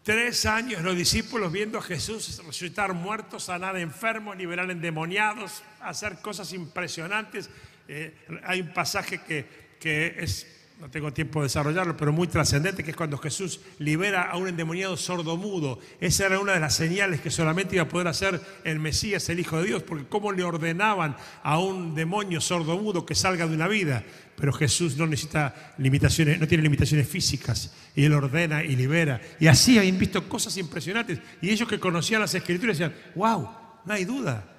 Tres 0.03 0.47
años 0.47 0.81
los 0.83 0.97
discípulos 0.97 1.53
viendo 1.53 1.79
a 1.79 1.83
Jesús 1.83 2.41
resucitar 2.47 2.95
muertos, 2.95 3.45
sanar 3.45 3.77
enfermos, 3.77 4.35
liberar 4.35 4.71
endemoniados, 4.71 5.63
hacer 5.81 6.21
cosas 6.23 6.55
impresionantes. 6.55 7.51
Eh, 7.87 8.15
hay 8.45 8.63
un 8.63 8.73
pasaje 8.73 9.21
que, 9.21 9.47
que 9.79 10.15
es, 10.17 10.47
no 10.81 10.91
tengo 10.91 11.13
tiempo 11.13 11.41
de 11.41 11.45
desarrollarlo, 11.47 11.99
pero 11.99 12.15
muy 12.15 12.29
trascendente, 12.29 12.83
que 12.83 12.93
es 12.93 12.97
cuando 12.97 13.19
Jesús 13.19 13.61
libera 13.79 14.23
a 14.23 14.39
un 14.39 14.49
endemoniado 14.49 14.97
sordomudo. 14.97 15.79
Esa 16.01 16.25
era 16.25 16.41
una 16.41 16.55
de 16.55 16.61
las 16.61 16.75
señales 16.75 17.21
que 17.21 17.31
solamente 17.31 17.77
iba 17.77 17.85
a 17.85 17.89
poder 17.89 18.09
hacer 18.09 18.41
el 18.65 18.81
Mesías, 18.81 19.29
el 19.29 19.41
Hijo 19.41 19.59
de 19.59 19.67
Dios, 19.67 19.83
porque 19.83 20.09
cómo 20.09 20.33
le 20.33 20.45
ordenaban 20.45 21.15
a 21.43 21.59
un 21.59 21.95
demonio 21.95 22.41
sordomudo 22.41 23.05
que 23.05 23.15
salga 23.15 23.47
de 23.47 23.55
una 23.55 23.69
vida. 23.69 24.03
Pero 24.41 24.55
Jesús 24.55 24.97
no 24.97 25.07
necesita 25.07 25.75
limitaciones, 25.77 26.41
no 26.41 26.49
tiene 26.49 26.63
limitaciones 26.63 27.07
físicas, 27.07 27.75
y 27.95 28.05
Él 28.05 28.15
ordena 28.15 28.65
y 28.65 28.75
libera. 28.75 29.21
Y 29.39 29.49
así 29.49 29.77
habían 29.79 29.99
visto 29.99 30.27
cosas 30.27 30.57
impresionantes. 30.57 31.21
Y 31.43 31.51
ellos 31.51 31.69
que 31.69 31.79
conocían 31.79 32.23
las 32.23 32.35
Escrituras 32.35 32.79
decían, 32.79 32.97
wow, 33.15 33.51
no 33.85 33.93
hay 33.93 34.07
duda, 34.07 34.51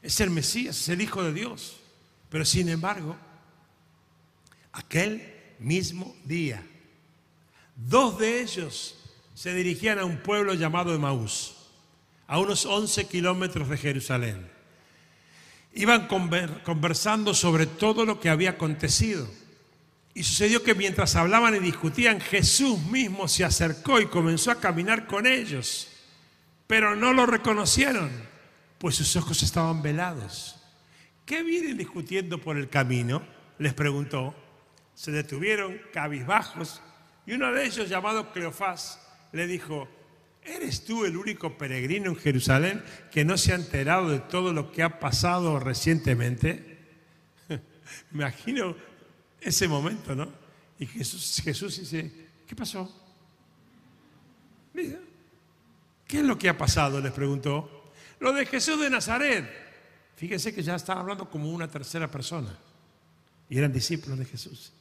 es 0.00 0.18
el 0.20 0.30
Mesías, 0.30 0.80
es 0.80 0.88
el 0.88 1.02
Hijo 1.02 1.22
de 1.22 1.34
Dios. 1.34 1.78
Pero 2.30 2.46
sin 2.46 2.70
embargo, 2.70 3.14
aquel 4.72 5.22
mismo 5.58 6.16
día, 6.24 6.66
dos 7.76 8.18
de 8.18 8.40
ellos 8.40 8.98
se 9.34 9.52
dirigían 9.52 9.98
a 9.98 10.06
un 10.06 10.22
pueblo 10.22 10.54
llamado 10.54 10.94
Emaús, 10.94 11.54
a 12.26 12.38
unos 12.38 12.64
11 12.64 13.06
kilómetros 13.08 13.68
de 13.68 13.76
Jerusalén. 13.76 14.51
Iban 15.74 16.08
conver- 16.08 16.62
conversando 16.62 17.34
sobre 17.34 17.66
todo 17.66 18.04
lo 18.04 18.20
que 18.20 18.28
había 18.28 18.50
acontecido. 18.50 19.28
Y 20.14 20.24
sucedió 20.24 20.62
que 20.62 20.74
mientras 20.74 21.16
hablaban 21.16 21.54
y 21.56 21.58
discutían, 21.58 22.20
Jesús 22.20 22.78
mismo 22.84 23.28
se 23.28 23.44
acercó 23.44 23.98
y 24.00 24.06
comenzó 24.06 24.50
a 24.50 24.60
caminar 24.60 25.06
con 25.06 25.26
ellos. 25.26 25.88
Pero 26.66 26.94
no 26.94 27.14
lo 27.14 27.24
reconocieron, 27.24 28.10
pues 28.78 28.96
sus 28.96 29.16
ojos 29.16 29.42
estaban 29.42 29.80
velados. 29.82 30.56
¿Qué 31.24 31.42
vienen 31.42 31.78
discutiendo 31.78 32.38
por 32.38 32.58
el 32.58 32.68
camino? 32.68 33.22
Les 33.58 33.72
preguntó. 33.72 34.34
Se 34.94 35.10
detuvieron 35.10 35.80
cabizbajos 35.94 36.82
y 37.24 37.32
uno 37.32 37.50
de 37.52 37.64
ellos, 37.64 37.88
llamado 37.88 38.32
Cleofás, 38.32 39.00
le 39.32 39.46
dijo, 39.46 39.88
¿eres 40.44 40.84
tú 40.84 41.04
el 41.04 41.16
único 41.16 41.56
peregrino 41.56 42.10
en 42.10 42.16
Jerusalén 42.16 42.82
que 43.10 43.24
no 43.24 43.36
se 43.38 43.52
ha 43.52 43.56
enterado 43.56 44.10
de 44.10 44.20
todo 44.20 44.52
lo 44.52 44.72
que 44.72 44.82
ha 44.82 44.98
pasado 44.98 45.58
recientemente? 45.58 46.78
Me 47.48 47.60
imagino 48.24 48.76
ese 49.40 49.68
momento, 49.68 50.14
¿no? 50.14 50.32
Y 50.78 50.86
Jesús, 50.86 51.78
dice, 51.78 52.10
¿qué 52.46 52.56
pasó? 52.56 52.90
¿Qué 54.72 56.18
es 56.18 56.24
lo 56.24 56.38
que 56.38 56.48
ha 56.48 56.58
pasado? 56.58 57.00
Les 57.00 57.12
preguntó. 57.12 57.92
Lo 58.20 58.32
de 58.32 58.46
Jesús 58.46 58.80
de 58.80 58.90
Nazaret. 58.90 59.48
Fíjense 60.16 60.54
que 60.54 60.62
ya 60.62 60.76
están 60.76 60.98
hablando 60.98 61.28
como 61.28 61.50
una 61.50 61.68
tercera 61.68 62.10
persona. 62.10 62.56
Y 63.48 63.58
eran 63.58 63.72
discípulos 63.72 64.18
de 64.18 64.24
Jesús. 64.24 64.72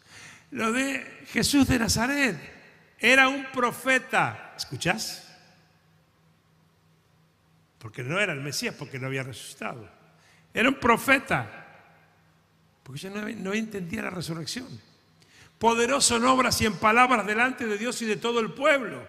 Lo 0.52 0.72
de 0.72 1.26
Jesús 1.28 1.68
de 1.68 1.80
Nazaret. 1.80 2.38
Era 3.00 3.28
un 3.28 3.46
profeta. 3.52 4.54
¿Escuchás? 4.58 5.31
Porque 7.82 8.04
no 8.04 8.20
era 8.20 8.32
el 8.32 8.42
Mesías, 8.42 8.76
porque 8.78 9.00
no 9.00 9.08
había 9.08 9.24
resucitado. 9.24 9.90
Era 10.54 10.70
un 10.70 10.76
profeta. 10.76 11.66
Porque 12.84 13.00
yo 13.02 13.10
no, 13.10 13.28
no 13.28 13.54
entendía 13.54 14.04
la 14.04 14.12
resurrección. 14.12 14.68
Poderoso 15.58 16.18
en 16.18 16.26
obras 16.26 16.62
y 16.62 16.68
en 16.68 16.76
palabras 16.76 17.26
delante 17.26 17.66
de 17.66 17.80
Dios 17.80 18.00
y 18.04 18.06
de 18.06 18.18
todo 18.18 18.40
el 18.40 18.54
pueblo. 18.54 19.08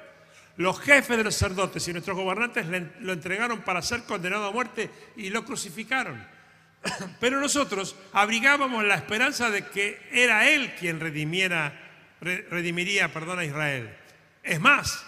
Los 0.57 0.81
jefes 0.81 1.19
de 1.19 1.25
los 1.25 1.35
sacerdotes 1.35 1.87
y 1.87 1.93
nuestros 1.93 2.17
gobernantes 2.17 2.67
lo 3.01 3.13
entregaron 3.13 3.61
para 3.61 3.83
ser 3.83 4.05
condenado 4.05 4.47
a 4.47 4.53
muerte 4.53 4.91
y 5.17 5.29
lo 5.29 5.45
crucificaron. 5.45 6.27
Pero 7.21 7.41
nosotros 7.41 7.95
abrigábamos 8.15 8.85
la 8.85 8.95
esperanza 8.95 9.51
de 9.51 9.67
que 9.67 10.01
era 10.11 10.49
Él 10.49 10.75
quien 10.77 10.99
redimiera, 10.99 11.79
re- 12.23 12.47
redimiría 12.51 13.13
perdón, 13.13 13.39
a 13.39 13.45
Israel. 13.45 13.95
Es 14.43 14.61
más, 14.61 15.05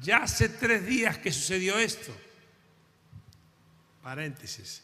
ya 0.00 0.18
hace 0.22 0.48
tres 0.48 0.86
días 0.86 1.18
que 1.18 1.30
sucedió 1.30 1.78
esto. 1.78 2.16
Paréntesis. 4.02 4.82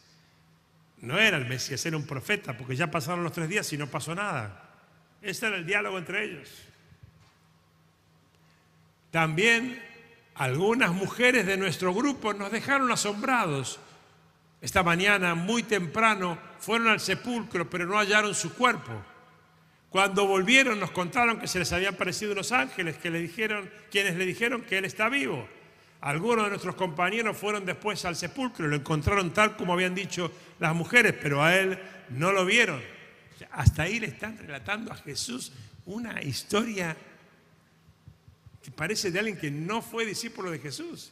No 1.01 1.17
era 1.17 1.37
el 1.37 1.45
Mesías, 1.45 1.85
era 1.85 1.97
un 1.97 2.05
profeta, 2.05 2.57
porque 2.57 2.75
ya 2.75 2.91
pasaron 2.91 3.23
los 3.23 3.33
tres 3.33 3.47
días 3.47 3.71
y 3.73 3.77
no 3.77 3.87
pasó 3.87 4.15
nada. 4.15 4.69
Ese 5.21 5.47
era 5.47 5.57
el 5.57 5.65
diálogo 5.65 5.97
entre 5.97 6.23
ellos. 6.23 6.49
También 9.11 9.81
algunas 10.35 10.91
mujeres 10.91 11.45
de 11.45 11.57
nuestro 11.57 11.93
grupo 11.93 12.33
nos 12.33 12.51
dejaron 12.51 12.91
asombrados. 12.91 13.79
Esta 14.61 14.83
mañana, 14.83 15.35
muy 15.35 15.63
temprano, 15.63 16.37
fueron 16.59 16.89
al 16.89 16.99
sepulcro, 16.99 17.69
pero 17.69 17.85
no 17.85 17.97
hallaron 17.97 18.35
su 18.35 18.53
cuerpo. 18.53 18.91
Cuando 19.89 20.27
volvieron 20.27 20.79
nos 20.79 20.91
contaron 20.91 21.39
que 21.39 21.47
se 21.47 21.59
les 21.59 21.73
habían 21.73 21.95
parecido 21.95 22.33
unos 22.33 22.51
ángeles 22.51 22.97
que 22.97 23.09
le 23.09 23.19
dijeron, 23.19 23.69
quienes 23.89 24.15
le 24.15 24.25
dijeron 24.25 24.61
que 24.61 24.77
él 24.77 24.85
está 24.85 25.09
vivo. 25.09 25.47
Algunos 26.01 26.45
de 26.45 26.51
nuestros 26.51 26.75
compañeros 26.75 27.37
fueron 27.37 27.65
después 27.65 28.05
al 28.05 28.15
sepulcro 28.15 28.65
y 28.65 28.69
lo 28.69 28.75
encontraron 28.77 29.33
tal 29.33 29.57
como 29.57 29.73
habían 29.73 29.93
dicho 29.93 30.31
las 30.59 30.73
mujeres, 30.73 31.13
pero 31.21 31.43
a 31.43 31.55
él 31.57 31.77
no 32.09 32.31
lo 32.31 32.45
vieron. 32.45 32.81
Hasta 33.51 33.83
ahí 33.83 33.99
le 33.99 34.07
están 34.07 34.37
relatando 34.37 34.91
a 34.91 34.95
Jesús 34.95 35.51
una 35.85 36.21
historia 36.21 36.95
que 38.63 38.71
parece 38.71 39.11
de 39.11 39.19
alguien 39.19 39.37
que 39.37 39.51
no 39.51 39.81
fue 39.81 40.05
discípulo 40.05 40.51
de 40.51 40.59
Jesús, 40.59 41.11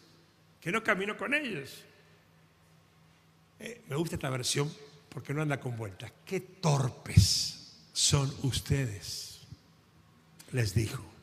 que 0.62 0.72
no 0.72 0.84
caminó 0.84 1.18
con 1.18 1.34
ellos. 1.34 1.84
Eh, 3.60 3.82
me 3.90 3.96
gusta 3.96 4.16
esta 4.16 4.30
versión 4.30 4.72
porque 5.10 5.34
no 5.34 5.42
anda 5.42 5.60
con 5.60 5.76
vueltas. 5.76 6.12
Qué 6.26 6.40
torpes 6.40 7.78
son 7.92 8.34
ustedes, 8.44 9.42
les 10.52 10.74
dijo. 10.74 11.17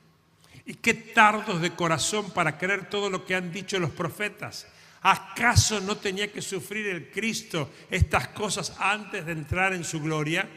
Y 0.66 0.74
qué 0.74 0.94
tardos 0.94 1.60
de 1.60 1.74
corazón 1.74 2.30
para 2.30 2.56
creer 2.56 2.88
todo 2.88 3.10
lo 3.10 3.24
que 3.24 3.34
han 3.34 3.52
dicho 3.52 3.78
los 3.78 3.90
profetas. 3.90 4.66
¿Acaso 5.02 5.80
no 5.80 5.98
tenía 5.98 6.32
que 6.32 6.40
sufrir 6.40 6.86
el 6.86 7.10
Cristo 7.10 7.70
estas 7.90 8.28
cosas 8.28 8.74
antes 8.78 9.26
de 9.26 9.32
entrar 9.32 9.74
en 9.74 9.84
su 9.84 10.00
gloria? 10.00 10.48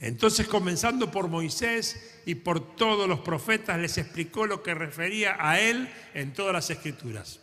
Entonces, 0.00 0.48
comenzando 0.48 1.10
por 1.10 1.28
Moisés 1.28 2.20
y 2.24 2.36
por 2.36 2.76
todos 2.76 3.06
los 3.08 3.20
profetas, 3.20 3.78
les 3.78 3.98
explicó 3.98 4.46
lo 4.46 4.62
que 4.62 4.74
refería 4.74 5.36
a 5.38 5.60
él 5.60 5.90
en 6.14 6.32
todas 6.32 6.54
las 6.54 6.70
escrituras. 6.70 7.40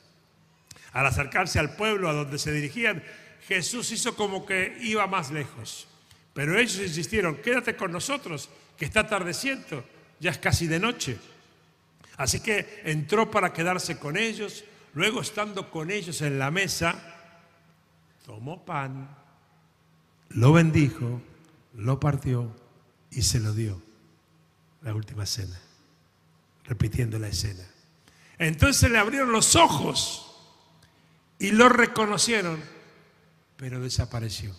Al 0.91 1.05
acercarse 1.05 1.59
al 1.59 1.75
pueblo 1.75 2.09
a 2.09 2.13
donde 2.13 2.39
se 2.39 2.51
dirigían, 2.51 3.03
Jesús 3.47 3.91
hizo 3.91 4.15
como 4.15 4.45
que 4.45 4.77
iba 4.81 5.05
más 5.07 5.31
lejos. 5.31 5.87
Pero 6.33 6.57
ellos 6.57 6.79
insistieron, 6.79 7.37
quédate 7.37 7.75
con 7.75 7.91
nosotros, 7.91 8.49
que 8.77 8.85
está 8.85 9.01
atardeciendo, 9.01 9.85
ya 10.19 10.31
es 10.31 10.37
casi 10.37 10.67
de 10.67 10.79
noche. 10.79 11.17
Así 12.17 12.39
que 12.41 12.81
entró 12.83 13.31
para 13.31 13.53
quedarse 13.53 13.97
con 13.97 14.17
ellos, 14.17 14.63
luego 14.93 15.21
estando 15.21 15.71
con 15.71 15.91
ellos 15.91 16.21
en 16.21 16.37
la 16.39 16.51
mesa, 16.51 17.01
tomó 18.25 18.63
pan, 18.63 19.09
lo 20.29 20.53
bendijo, 20.53 21.21
lo 21.75 21.99
partió 21.99 22.55
y 23.09 23.21
se 23.21 23.39
lo 23.39 23.53
dio. 23.53 23.81
La 24.81 24.95
última 24.95 25.25
cena, 25.25 25.59
repitiendo 26.65 27.19
la 27.19 27.27
escena. 27.27 27.63
Entonces 28.39 28.89
le 28.89 28.97
abrieron 28.97 29.31
los 29.31 29.55
ojos 29.55 30.35
y 31.37 31.51
lo 31.51 31.69
reconocieron, 31.69 32.59
pero 33.57 33.79
desapareció. 33.79 34.55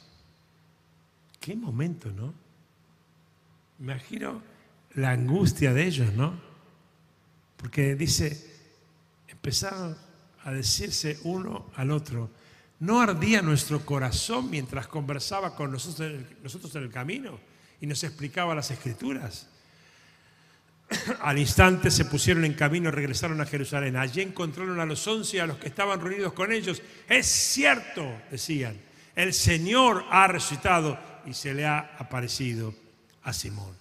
Qué 1.41 1.57
momento, 1.57 2.11
¿no? 2.13 2.33
Imagino 3.81 4.41
la 4.95 5.11
angustia 5.11 5.73
de 5.73 5.87
ellos, 5.87 6.13
¿no? 6.13 6.52
Porque 7.63 7.95
dice, 7.95 8.45
empezaron 9.29 9.97
a 10.43 10.51
decirse 10.51 11.21
uno 11.23 11.71
al 11.77 11.93
otro, 11.93 12.29
¿no 12.81 13.01
ardía 13.01 13.41
nuestro 13.41 13.87
corazón 13.87 14.51
mientras 14.51 14.89
conversaba 14.89 15.55
con 15.55 15.71
nosotros, 15.71 16.75
en 16.75 16.83
el 16.83 16.91
camino 16.91 17.39
y 17.81 17.87
nos 17.87 18.03
explicaba 18.03 18.57
las 18.57 18.73
escrituras? 18.73 19.47
Al 21.21 21.39
instante 21.39 21.93
se 21.93 22.05
pusieron 22.05 22.45
en 22.45 22.55
camino 22.55 22.89
y 22.89 22.93
regresaron 22.93 23.41
a 23.41 23.47
Jerusalén. 23.47 23.97
Allí 23.97 24.23
encontraron 24.23 24.81
a 24.81 24.85
los 24.85 25.07
once 25.07 25.37
y 25.37 25.41
a 25.41 25.47
los 25.47 25.59
que 25.59 25.69
estaban 25.69 26.01
reunidos 26.01 26.33
con 26.33 26.53
ellos. 26.53 26.83
Es 27.09 27.27
cierto, 27.27 28.05
decían, 28.29 28.77
el 29.15 29.33
Señor 29.33 30.05
ha 30.11 30.27
resucitado 30.27 30.99
y 31.25 31.33
se 31.33 31.55
le 31.55 31.65
ha 31.65 31.95
aparecido 31.97 32.75
a 33.23 33.33
Simón. 33.33 33.77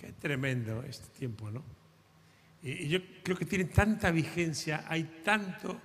Qué 0.00 0.12
tremendo 0.20 0.82
este 0.82 1.06
tiempo, 1.16 1.48
¿no? 1.48 1.62
Y 2.62 2.88
yo 2.88 3.00
creo 3.24 3.36
que 3.36 3.44
tiene 3.44 3.64
tanta 3.64 4.10
vigencia, 4.10 4.84
hay 4.88 5.20
tanto 5.24 5.80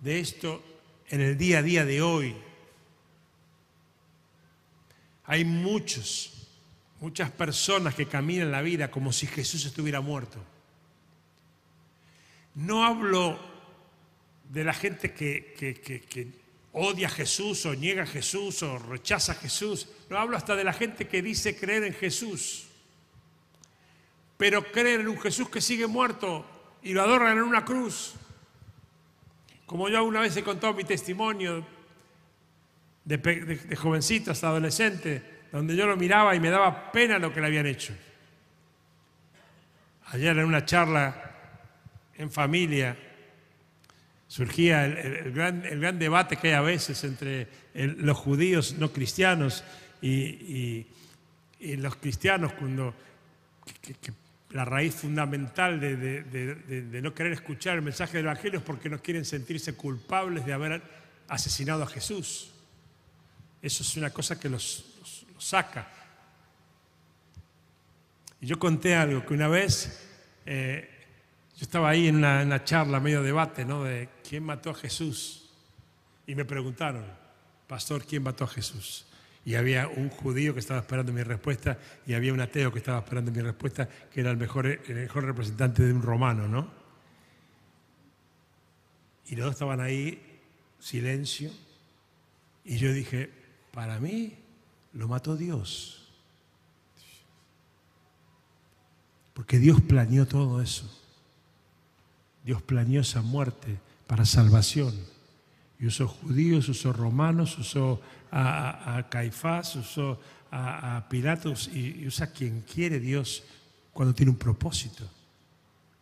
de 0.00 0.20
esto 0.20 0.62
en 1.08 1.20
el 1.20 1.36
día 1.36 1.58
a 1.58 1.62
día 1.62 1.84
de 1.84 2.00
hoy. 2.00 2.36
Hay 5.24 5.44
muchos, 5.44 6.48
muchas 7.00 7.30
personas 7.30 7.94
que 7.94 8.06
caminan 8.06 8.52
la 8.52 8.62
vida 8.62 8.90
como 8.90 9.12
si 9.12 9.26
Jesús 9.26 9.64
estuviera 9.64 10.00
muerto. 10.00 10.38
No 12.54 12.84
hablo 12.84 13.38
de 14.50 14.62
la 14.62 14.74
gente 14.74 15.12
que, 15.12 15.54
que, 15.58 16.42
odia 16.72 17.08
a 17.08 17.10
Jesús 17.10 17.66
o 17.66 17.74
niega 17.74 18.04
a 18.04 18.06
Jesús 18.06 18.62
o 18.62 18.78
rechaza 18.78 19.32
a 19.32 19.34
Jesús. 19.36 19.88
No 20.08 20.18
hablo 20.18 20.36
hasta 20.36 20.54
de 20.54 20.64
la 20.64 20.72
gente 20.72 21.08
que 21.08 21.20
dice 21.20 21.56
creer 21.56 21.84
en 21.84 21.94
Jesús 21.94 22.68
pero 24.42 24.64
creen 24.72 25.02
en 25.02 25.08
un 25.08 25.20
Jesús 25.20 25.48
que 25.48 25.60
sigue 25.60 25.86
muerto 25.86 26.44
y 26.82 26.92
lo 26.94 27.02
adoran 27.02 27.36
en 27.36 27.44
una 27.44 27.64
cruz. 27.64 28.14
Como 29.66 29.88
yo 29.88 30.02
una 30.02 30.18
vez 30.18 30.36
he 30.36 30.42
contado 30.42 30.74
mi 30.74 30.82
testimonio 30.82 31.64
de, 33.04 33.76
jovencito 33.76 34.32
hasta 34.32 34.48
adolescente, 34.48 35.22
donde 35.52 35.76
yo 35.76 35.86
lo 35.86 35.96
miraba 35.96 36.34
y 36.34 36.40
me 36.40 36.50
daba 36.50 36.90
pena 36.90 37.20
lo 37.20 37.32
que 37.32 37.40
le 37.40 37.46
habían 37.46 37.66
hecho. 37.66 37.94
Ayer 40.06 40.36
en 40.36 40.44
una 40.44 40.64
charla 40.64 41.36
en 42.16 42.28
familia 42.28 42.96
surgía 44.26 44.86
el, 44.86 45.30
gran, 45.30 46.00
debate 46.00 46.36
que 46.36 46.48
hay 46.48 46.54
a 46.54 46.62
veces 46.62 47.04
entre 47.04 47.46
los 47.74 48.18
judíos 48.18 48.74
no 48.76 48.92
cristianos 48.92 49.62
y, 50.00 50.84
los 51.60 51.94
cristianos 51.94 52.54
cuando 52.54 52.92
la 54.52 54.64
raíz 54.64 54.94
fundamental 54.94 55.80
de, 55.80 57.00
no 57.02 57.14
querer 57.14 57.32
escuchar 57.32 57.76
el 57.76 57.82
mensaje 57.82 58.18
del 58.18 58.26
Evangelio 58.26 58.58
es 58.58 58.64
porque 58.64 58.90
no 58.90 59.00
quieren 59.00 59.24
sentirse 59.24 59.74
culpables 59.74 60.44
de 60.44 60.52
haber 60.52 60.82
asesinado 61.28 61.82
a 61.82 61.86
Jesús. 61.86 62.50
Eso 63.62 63.82
es 63.82 63.96
una 63.96 64.10
cosa 64.10 64.38
que 64.38 64.48
los, 64.48 64.84
saca. 65.38 65.88
Y 68.40 68.46
yo 68.46 68.58
conté 68.58 68.94
algo, 68.94 69.24
que 69.24 69.34
una 69.34 69.48
vez 69.48 70.06
eh, 70.44 70.88
yo 71.56 71.62
estaba 71.62 71.90
ahí 71.90 72.08
en 72.08 72.16
una, 72.16 72.42
en 72.42 72.48
una, 72.48 72.64
charla, 72.64 73.00
medio 73.00 73.22
debate, 73.22 73.64
¿no? 73.64 73.84
De 73.84 74.08
quién 74.28 74.44
mató 74.44 74.70
a 74.70 74.74
Jesús. 74.74 75.50
Y 76.26 76.34
me 76.34 76.44
preguntaron, 76.44 77.04
pastor, 77.66 78.04
¿quién 78.04 78.22
mató 78.22 78.44
a 78.44 78.48
Jesús? 78.48 79.06
Y 79.44 79.56
había 79.56 79.88
un 79.88 80.08
judío 80.08 80.54
que 80.54 80.60
estaba 80.60 80.80
esperando 80.80 81.12
mi 81.12 81.22
respuesta 81.22 81.78
y 82.06 82.14
había 82.14 82.32
un 82.32 82.40
ateo 82.40 82.72
que 82.72 82.78
estaba 82.78 82.98
esperando 82.98 83.32
mi 83.32 83.40
respuesta, 83.40 83.88
que 83.88 84.20
era 84.20 84.30
el 84.30 84.36
mejor, 84.36 84.66
el 84.66 84.94
mejor 84.94 85.24
representante 85.24 85.82
de 85.82 85.92
un 85.92 86.02
romano, 86.02 86.46
¿no? 86.46 86.70
Y 89.26 89.34
los 89.34 89.46
dos 89.46 89.54
estaban 89.54 89.80
ahí, 89.80 90.20
silencio. 90.78 91.50
Y 92.64 92.76
yo 92.76 92.92
dije, 92.92 93.30
para 93.72 93.98
mí 93.98 94.36
lo 94.92 95.08
mató 95.08 95.36
Dios. 95.36 96.02
Porque 99.32 99.58
Dios 99.58 99.80
planeó 99.80 100.26
todo 100.26 100.60
eso. 100.60 100.88
Dios 102.44 102.62
planeó 102.62 103.00
esa 103.00 103.22
muerte 103.22 103.78
para 104.06 104.24
salvación. 104.26 104.94
Y 105.78 105.86
usó 105.86 106.06
judíos, 106.06 106.68
usó 106.68 106.92
romanos, 106.92 107.58
usó 107.58 108.00
a, 108.32 109.06
Caifás, 109.10 109.76
usó 109.76 110.18
a, 110.50 111.06
Pilatos 111.08 111.68
y, 111.68 112.06
usa 112.06 112.32
quien 112.32 112.62
quiere 112.62 112.98
Dios 112.98 113.44
cuando 113.92 114.14
tiene 114.14 114.30
un 114.30 114.38
propósito. 114.38 115.08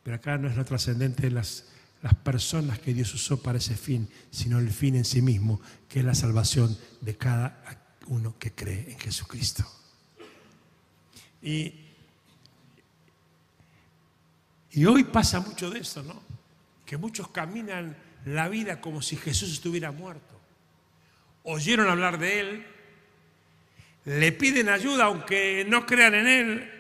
Pero 0.03 0.17
acá 0.17 0.39
no 0.39 0.49
es 0.49 0.57
lo 0.57 0.65
trascendente 0.65 1.31
las, 1.31 1.67
las 2.03 2.15
personas 2.15 2.79
que 2.79 2.95
Dios 2.95 3.13
usó 3.15 3.43
para 3.43 3.59
ese 3.59 3.77
fin, 3.77 4.09
sino 4.31 4.59
el 4.59 4.71
fin 4.71 4.95
en 4.97 5.05
sí 5.05 5.21
mismo, 5.21 5.61
que 5.89 6.01
es 6.01 6.05
la 6.05 6.15
salvación 6.15 6.77
de 7.01 7.17
cada 7.17 7.63
uno 8.07 8.37
que 8.39 8.53
cree 8.53 8.93
en 8.93 8.99
Jesucristo. 8.99 9.65
Y, 11.43 11.75
y 14.73 14.85
hoy 14.85 15.05
pasa 15.05 15.41
mucho 15.41 15.69
de 15.69 15.81
eso, 15.81 16.03
¿no? 16.03 16.23
Que 16.87 16.97
muchos 16.97 17.29
caminan 17.29 17.97
la 18.25 18.49
vida 18.49 18.81
como 18.81 19.03
si 19.03 19.17
Jesús 19.17 19.53
estuviera 19.53 19.91
muerto 19.91 20.40
oyeron 21.45 21.89
hablar 21.89 22.19
de 22.19 22.41
Él, 22.41 22.67
le 24.05 24.33
piden 24.33 24.69
ayuda 24.69 25.05
aunque 25.05 25.65
no 25.69 25.87
crean 25.87 26.15
en 26.15 26.27
Él, 26.27 26.73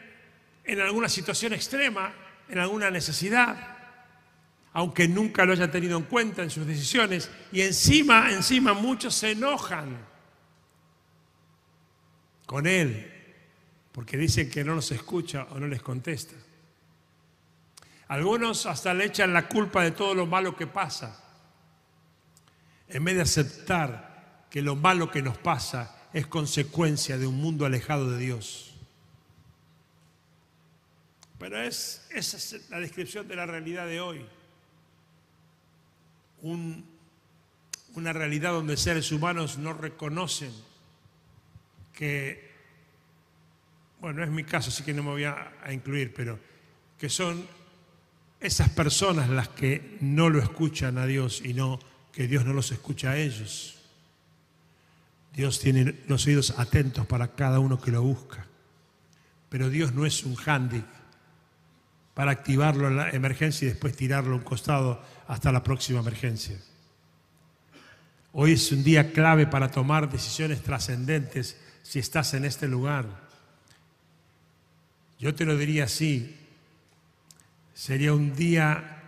en 0.64 0.81
alguna 0.81 1.09
situación 1.09 1.53
extrema, 1.53 2.12
en 2.49 2.59
alguna 2.59 2.90
necesidad, 2.90 3.77
aunque 4.73 5.09
nunca 5.09 5.44
lo 5.44 5.53
haya 5.53 5.70
tenido 5.70 5.99
en 5.99 6.05
cuenta 6.05 6.42
en 6.42 6.51
sus 6.51 6.66
decisiones, 6.66 7.31
y 7.53 7.62
encima, 7.62 8.31
encima 8.31 8.73
muchos 8.73 9.14
se 9.14 9.33
enojan 9.33 9.99
con 12.46 12.66
Él, 12.66 13.12
porque 13.92 14.16
dicen 14.16 14.51
que 14.51 14.64
no 14.64 14.75
los 14.75 14.90
escucha 14.92 15.46
o 15.51 15.59
no 15.59 15.66
les 15.66 15.83
contesta. 15.83 16.35
Algunos 18.09 18.66
hasta 18.66 18.92
le 18.92 19.05
echan 19.05 19.33
la 19.33 19.46
culpa 19.46 19.85
de 19.85 19.92
todo 19.92 20.14
lo 20.14 20.27
malo 20.27 20.57
que 20.57 20.66
pasa, 20.66 21.23
en 22.88 23.05
vez 23.05 23.14
de 23.14 23.23
aceptar 23.23 24.10
que 24.50 24.62
lo 24.62 24.76
malo 24.76 25.10
que 25.10 25.22
nos 25.22 25.38
pasa 25.38 25.96
es 26.12 26.26
consecuencia 26.26 27.16
de 27.16 27.26
un 27.26 27.36
mundo 27.36 27.64
alejado 27.64 28.10
de 28.10 28.18
Dios. 28.18 28.74
Pero 31.38 31.58
es, 31.62 32.06
esa 32.10 32.36
es 32.36 32.68
la 32.68 32.80
descripción 32.80 33.26
de 33.26 33.36
la 33.36 33.46
realidad 33.46 33.86
de 33.86 34.00
hoy. 34.00 34.26
una 36.42 38.12
realidad 38.12 38.52
donde 38.52 38.76
seres 38.76 39.12
humanos 39.12 39.58
no 39.58 39.72
reconocen 39.72 40.52
que, 41.92 42.50
bueno, 44.00 44.18
no 44.18 44.24
es 44.24 44.30
mi 44.30 44.44
caso, 44.44 44.70
así 44.70 44.82
que 44.82 44.94
no 44.94 45.02
me 45.02 45.10
voy 45.10 45.24
a, 45.24 45.52
a 45.62 45.72
incluir, 45.72 46.12
pero 46.14 46.38
que 46.98 47.08
son 47.08 47.46
esas 48.40 48.70
personas 48.70 49.28
las 49.28 49.48
que 49.48 49.98
no 50.00 50.28
lo 50.30 50.40
escuchan 50.40 50.98
a 50.98 51.06
Dios 51.06 51.42
y 51.44 51.54
no 51.54 51.78
que 52.12 52.26
Dios 52.26 52.44
no 52.44 52.52
los 52.52 52.72
escucha 52.72 53.12
a 53.12 53.18
ellos. 53.18 53.79
Dios 55.32 55.60
tiene 55.60 56.00
los 56.08 56.26
oídos 56.26 56.54
atentos 56.58 57.06
para 57.06 57.28
cada 57.34 57.60
uno 57.60 57.80
que 57.80 57.90
lo 57.90 58.02
busca. 58.02 58.46
Pero 59.48 59.68
Dios 59.68 59.94
no 59.94 60.06
es 60.06 60.24
un 60.24 60.36
handy 60.44 60.82
para 62.14 62.32
activarlo 62.32 62.88
en 62.88 62.96
la 62.96 63.10
emergencia 63.10 63.66
y 63.66 63.70
después 63.70 63.96
tirarlo 63.96 64.34
a 64.34 64.38
un 64.38 64.44
costado 64.44 65.02
hasta 65.28 65.52
la 65.52 65.62
próxima 65.62 66.00
emergencia. 66.00 66.56
Hoy 68.32 68.52
es 68.52 68.70
un 68.70 68.84
día 68.84 69.12
clave 69.12 69.46
para 69.46 69.70
tomar 69.70 70.10
decisiones 70.10 70.62
trascendentes 70.62 71.56
si 71.82 71.98
estás 71.98 72.34
en 72.34 72.44
este 72.44 72.68
lugar. 72.68 73.06
Yo 75.18 75.34
te 75.34 75.44
lo 75.44 75.56
diría 75.56 75.84
así, 75.84 76.36
sería 77.74 78.12
un 78.12 78.34
día 78.34 79.02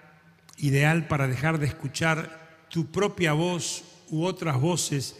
ideal 0.58 1.06
para 1.06 1.28
dejar 1.28 1.58
de 1.58 1.66
escuchar 1.66 2.66
tu 2.68 2.86
propia 2.86 3.32
voz 3.32 3.84
u 4.10 4.24
otras 4.24 4.60
voces 4.60 5.16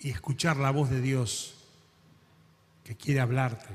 y 0.00 0.10
escuchar 0.10 0.56
la 0.56 0.70
voz 0.70 0.90
de 0.90 1.00
Dios 1.00 1.54
que 2.84 2.96
quiere 2.96 3.20
hablarte. 3.20 3.68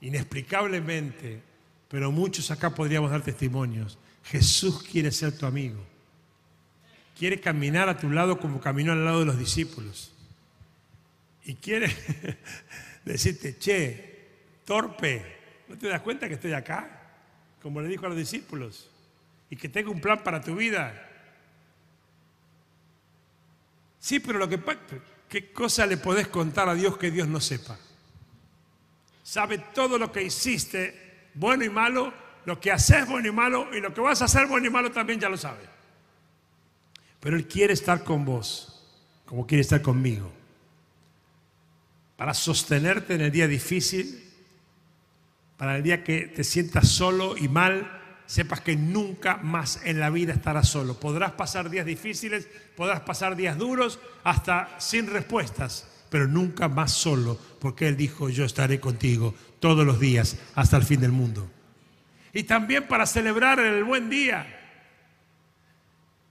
Inexplicablemente, 0.00 1.42
pero 1.88 2.10
muchos 2.10 2.50
acá 2.50 2.74
podríamos 2.74 3.10
dar 3.10 3.22
testimonios, 3.22 3.98
Jesús 4.24 4.82
quiere 4.82 5.10
ser 5.10 5.36
tu 5.36 5.46
amigo. 5.46 5.84
Quiere 7.18 7.40
caminar 7.40 7.88
a 7.88 7.98
tu 7.98 8.10
lado 8.10 8.38
como 8.38 8.60
caminó 8.60 8.92
al 8.92 9.04
lado 9.04 9.20
de 9.20 9.26
los 9.26 9.38
discípulos. 9.38 10.12
Y 11.44 11.54
quiere 11.54 11.88
decirte, 13.04 13.58
che, 13.58 14.28
torpe, 14.64 15.38
¿no 15.68 15.76
te 15.76 15.88
das 15.88 16.02
cuenta 16.02 16.28
que 16.28 16.34
estoy 16.34 16.52
acá? 16.52 17.02
Como 17.62 17.80
le 17.80 17.88
dijo 17.88 18.06
a 18.06 18.10
los 18.10 18.18
discípulos. 18.18 18.90
Y 19.50 19.56
que 19.56 19.68
tengo 19.68 19.90
un 19.90 20.00
plan 20.00 20.22
para 20.22 20.42
tu 20.42 20.54
vida. 20.54 21.07
Sí, 24.00 24.20
pero 24.20 24.38
lo 24.38 24.48
que 24.48 24.60
¿qué 25.28 25.52
cosa 25.52 25.86
le 25.86 25.96
podés 25.96 26.28
contar 26.28 26.68
a 26.68 26.74
Dios 26.74 26.96
que 26.96 27.10
Dios 27.10 27.28
no 27.28 27.40
sepa? 27.40 27.78
Sabe 29.22 29.58
todo 29.74 29.98
lo 29.98 30.10
que 30.10 30.22
hiciste, 30.22 31.30
bueno 31.34 31.64
y 31.64 31.68
malo, 31.68 32.12
lo 32.44 32.58
que 32.58 32.72
haces 32.72 33.06
bueno 33.06 33.28
y 33.28 33.32
malo, 33.32 33.68
y 33.76 33.80
lo 33.80 33.92
que 33.92 34.00
vas 34.00 34.22
a 34.22 34.24
hacer 34.24 34.46
bueno 34.46 34.66
y 34.66 34.70
malo 34.70 34.90
también 34.90 35.20
ya 35.20 35.28
lo 35.28 35.36
sabe. 35.36 35.62
Pero 37.20 37.36
Él 37.36 37.46
quiere 37.46 37.74
estar 37.74 38.04
con 38.04 38.24
vos, 38.24 38.86
como 39.26 39.46
quiere 39.46 39.62
estar 39.62 39.82
conmigo, 39.82 40.32
para 42.16 42.32
sostenerte 42.32 43.14
en 43.14 43.20
el 43.20 43.30
día 43.30 43.46
difícil, 43.46 44.24
para 45.58 45.76
el 45.76 45.82
día 45.82 46.04
que 46.04 46.22
te 46.22 46.44
sientas 46.44 46.88
solo 46.88 47.36
y 47.36 47.48
mal, 47.48 47.97
sepas 48.28 48.60
que 48.60 48.76
nunca 48.76 49.38
más 49.38 49.80
en 49.84 49.98
la 49.98 50.10
vida 50.10 50.34
estarás 50.34 50.68
solo. 50.68 51.00
Podrás 51.00 51.32
pasar 51.32 51.70
días 51.70 51.86
difíciles, 51.86 52.46
podrás 52.76 53.00
pasar 53.00 53.34
días 53.34 53.56
duros, 53.56 53.98
hasta 54.22 54.78
sin 54.78 55.06
respuestas, 55.06 55.88
pero 56.10 56.28
nunca 56.28 56.68
más 56.68 56.92
solo, 56.92 57.38
porque 57.58 57.88
Él 57.88 57.96
dijo, 57.96 58.28
yo 58.28 58.44
estaré 58.44 58.80
contigo 58.80 59.34
todos 59.60 59.86
los 59.86 59.98
días 59.98 60.36
hasta 60.54 60.76
el 60.76 60.82
fin 60.82 61.00
del 61.00 61.10
mundo. 61.10 61.50
Y 62.34 62.42
también 62.42 62.86
para 62.86 63.06
celebrar 63.06 63.60
el 63.60 63.82
buen 63.82 64.10
día, 64.10 64.46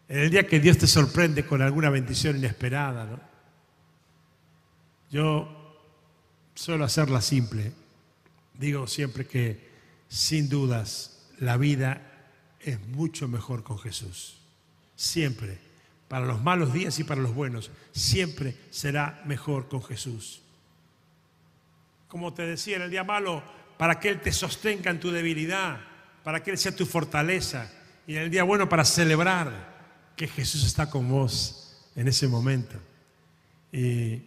en 0.08 0.20
el 0.20 0.30
día 0.30 0.46
que 0.46 0.60
Dios 0.60 0.78
te 0.78 0.86
sorprende 0.86 1.48
con 1.48 1.64
alguna 1.64 1.90
bendición 1.90 2.38
inesperada. 2.38 3.28
Yo 5.10 5.82
suelo 6.54 6.86
hacerla 6.86 7.22
simple. 7.22 7.74
Digo 8.54 8.86
siempre 8.86 9.26
que 9.26 9.68
sin 10.08 10.48
dudas 10.48 11.17
la 11.38 11.58
vida 11.58 12.02
es 12.60 12.80
mucho 12.88 13.28
mejor 13.28 13.64
con 13.64 13.78
Jesús. 13.80 14.38
Siempre, 14.96 15.60
para 16.08 16.26
los 16.26 16.42
malos 16.42 16.74
días 16.74 17.00
y 17.00 17.04
para 17.04 17.22
los 17.22 17.34
buenos, 17.34 17.72
siempre 17.92 18.56
será 18.70 19.22
mejor 19.26 19.68
con 19.68 19.84
Jesús. 19.84 20.42
Como 22.08 22.34
te 22.34 22.44
decía 22.44 22.78
en 22.78 22.84
el 22.84 22.92
día 22.92 23.04
malo, 23.04 23.44
para 23.78 24.00
que 24.00 24.10
Él 24.10 24.22
te 24.22 24.32
sostenga 24.32 24.90
en 24.90 25.00
tu 25.00 25.12
debilidad, 25.12 25.80
para 26.24 26.42
que 26.42 26.52
Él 26.52 26.58
sea 26.58 26.76
tu 26.76 26.86
fortaleza, 26.86 27.72
y 28.08 28.16
en 28.16 28.24
el 28.24 28.32
día 28.32 28.44
bueno 28.44 28.70
para 28.70 28.86
celebrar 28.86 29.76
que 30.16 30.28
Jesús 30.28 30.66
está 30.66 30.90
con 30.90 31.08
vos 31.10 31.78
en 31.96 32.08
ese 32.08 32.28
momento. 32.28 32.78
Y 33.72 34.22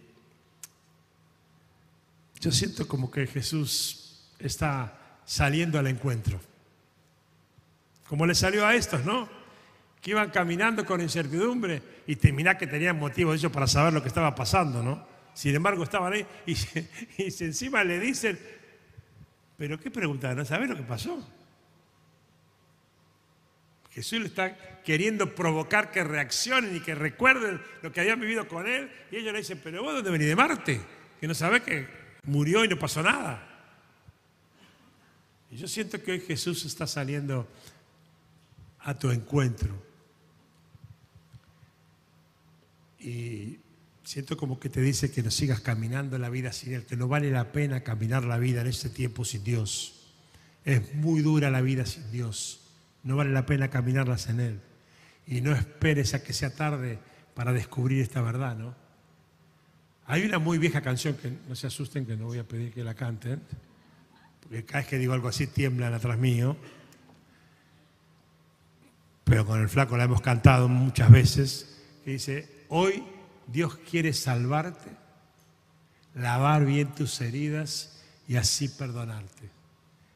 yo 2.39 2.51
siento 2.51 2.87
como 2.87 3.09
que 3.09 3.27
Jesús 3.27 4.21
está 4.39 5.19
saliendo 5.25 5.79
al 5.79 5.87
encuentro. 5.87 6.39
Como 8.11 8.25
le 8.25 8.35
salió 8.35 8.67
a 8.67 8.75
estos, 8.75 9.05
¿no? 9.05 9.29
Que 10.01 10.11
iban 10.11 10.31
caminando 10.31 10.85
con 10.85 10.99
incertidumbre 10.99 11.81
y 12.05 12.17
terminá 12.17 12.57
que 12.57 12.67
tenían 12.67 12.99
motivo 12.99 13.31
de 13.31 13.37
ellos 13.37 13.53
para 13.53 13.67
saber 13.67 13.93
lo 13.93 14.01
que 14.01 14.09
estaba 14.09 14.35
pasando, 14.35 14.83
¿no? 14.83 15.07
Sin 15.33 15.55
embargo, 15.55 15.81
estaban 15.85 16.11
ahí 16.11 16.25
y, 16.45 16.57
encima 17.17 17.85
le 17.85 18.01
dicen, 18.01 18.37
¿pero 19.57 19.79
qué 19.79 19.89
preguntan? 19.89 20.35
¿No 20.35 20.43
sabes 20.43 20.67
lo 20.67 20.75
que 20.75 20.83
pasó? 20.83 21.25
Jesús 23.91 24.19
le 24.19 24.25
está 24.25 24.57
queriendo 24.83 25.33
provocar 25.33 25.89
que 25.89 26.03
reaccionen 26.03 26.75
y 26.75 26.81
que 26.81 26.93
recuerden 26.95 27.61
lo 27.81 27.93
que 27.93 28.01
habían 28.01 28.19
vivido 28.19 28.45
con 28.45 28.67
él. 28.67 28.91
Y 29.09 29.15
ellos 29.15 29.31
le 29.31 29.39
dicen, 29.39 29.61
pero 29.63 29.83
vos 29.83 29.93
dónde 29.93 30.11
venís 30.11 30.27
de 30.27 30.35
Marte, 30.35 30.81
que 31.17 31.27
no 31.29 31.33
sabés 31.33 31.61
que 31.61 31.87
murió 32.25 32.65
y 32.65 32.67
no 32.67 32.77
pasó 32.77 33.01
nada. 33.01 33.47
Y 35.49 35.55
yo 35.55 35.69
siento 35.69 36.03
que 36.03 36.11
hoy 36.11 36.19
Jesús 36.19 36.65
está 36.65 36.85
saliendo 36.85 37.47
a 38.83 38.97
tu 38.97 39.11
encuentro. 39.11 39.81
Y 42.99 43.59
siento 44.03 44.37
como 44.37 44.59
que 44.59 44.69
te 44.69 44.81
dice 44.81 45.11
que 45.11 45.23
no 45.23 45.31
sigas 45.31 45.61
caminando 45.61 46.17
la 46.17 46.29
vida 46.29 46.51
sin 46.51 46.73
Él, 46.73 46.85
que 46.85 46.95
no 46.95 47.07
vale 47.07 47.31
la 47.31 47.51
pena 47.51 47.81
caminar 47.81 48.23
la 48.23 48.37
vida 48.37 48.61
en 48.61 48.67
este 48.67 48.89
tiempo 48.89 49.25
sin 49.25 49.43
Dios. 49.43 50.13
Es 50.65 50.93
muy 50.95 51.21
dura 51.21 51.49
la 51.49 51.61
vida 51.61 51.85
sin 51.85 52.11
Dios. 52.11 52.61
No 53.03 53.15
vale 53.15 53.31
la 53.31 53.45
pena 53.45 53.69
caminarla 53.69 54.17
sin 54.17 54.39
Él. 54.39 54.59
Y 55.25 55.41
no 55.41 55.53
esperes 55.53 56.13
a 56.13 56.23
que 56.23 56.33
sea 56.33 56.53
tarde 56.53 56.99
para 57.33 57.53
descubrir 57.53 58.01
esta 58.01 58.21
verdad, 58.21 58.57
¿no? 58.57 58.75
Hay 60.05 60.23
una 60.23 60.39
muy 60.39 60.57
vieja 60.57 60.81
canción 60.81 61.15
que 61.15 61.31
no 61.47 61.55
se 61.55 61.67
asusten 61.67 62.05
que 62.05 62.17
no 62.17 62.25
voy 62.25 62.39
a 62.39 62.47
pedir 62.47 62.73
que 62.73 62.83
la 62.83 62.95
canten, 62.95 63.41
porque 64.41 64.65
cada 64.65 64.79
vez 64.79 64.87
que 64.87 64.97
digo 64.97 65.13
algo 65.13 65.29
así 65.29 65.47
tiemblan 65.47 65.93
atrás 65.93 66.17
mío 66.17 66.57
pero 69.23 69.45
con 69.45 69.61
el 69.61 69.69
flaco 69.69 69.97
la 69.97 70.05
hemos 70.05 70.21
cantado 70.21 70.67
muchas 70.67 71.11
veces, 71.11 71.77
que 72.03 72.11
dice, 72.11 72.65
hoy 72.69 73.03
Dios 73.47 73.77
quiere 73.89 74.13
salvarte, 74.13 74.89
lavar 76.15 76.65
bien 76.65 76.93
tus 76.93 77.21
heridas 77.21 78.01
y 78.27 78.35
así 78.35 78.69
perdonarte. 78.69 79.49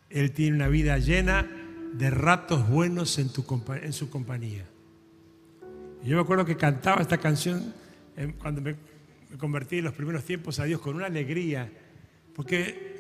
Él 0.10 0.32
tiene 0.32 0.56
una 0.56 0.68
vida 0.68 0.98
llena 0.98 1.50
de 1.94 2.10
ratos 2.10 2.68
buenos 2.70 3.18
en, 3.20 3.30
tu, 3.30 3.46
en 3.82 3.94
su 3.94 4.10
compañía. 4.10 4.66
Y 6.04 6.10
yo 6.10 6.18
me 6.18 6.24
acuerdo 6.24 6.46
que 6.46 6.58
cantaba 6.58 7.02
esta 7.02 7.18
canción 7.18 7.74
cuando 8.38 8.62
me, 8.62 8.76
me 9.30 9.38
convertí 9.38 9.80
en 9.80 9.86
los 9.86 9.94
primeros 9.94 10.24
tiempos 10.24 10.60
a 10.60 10.66
Dios 10.66 10.80
con 10.80 10.96
una 10.96 11.08
alegría, 11.08 11.72
porque 12.36 12.95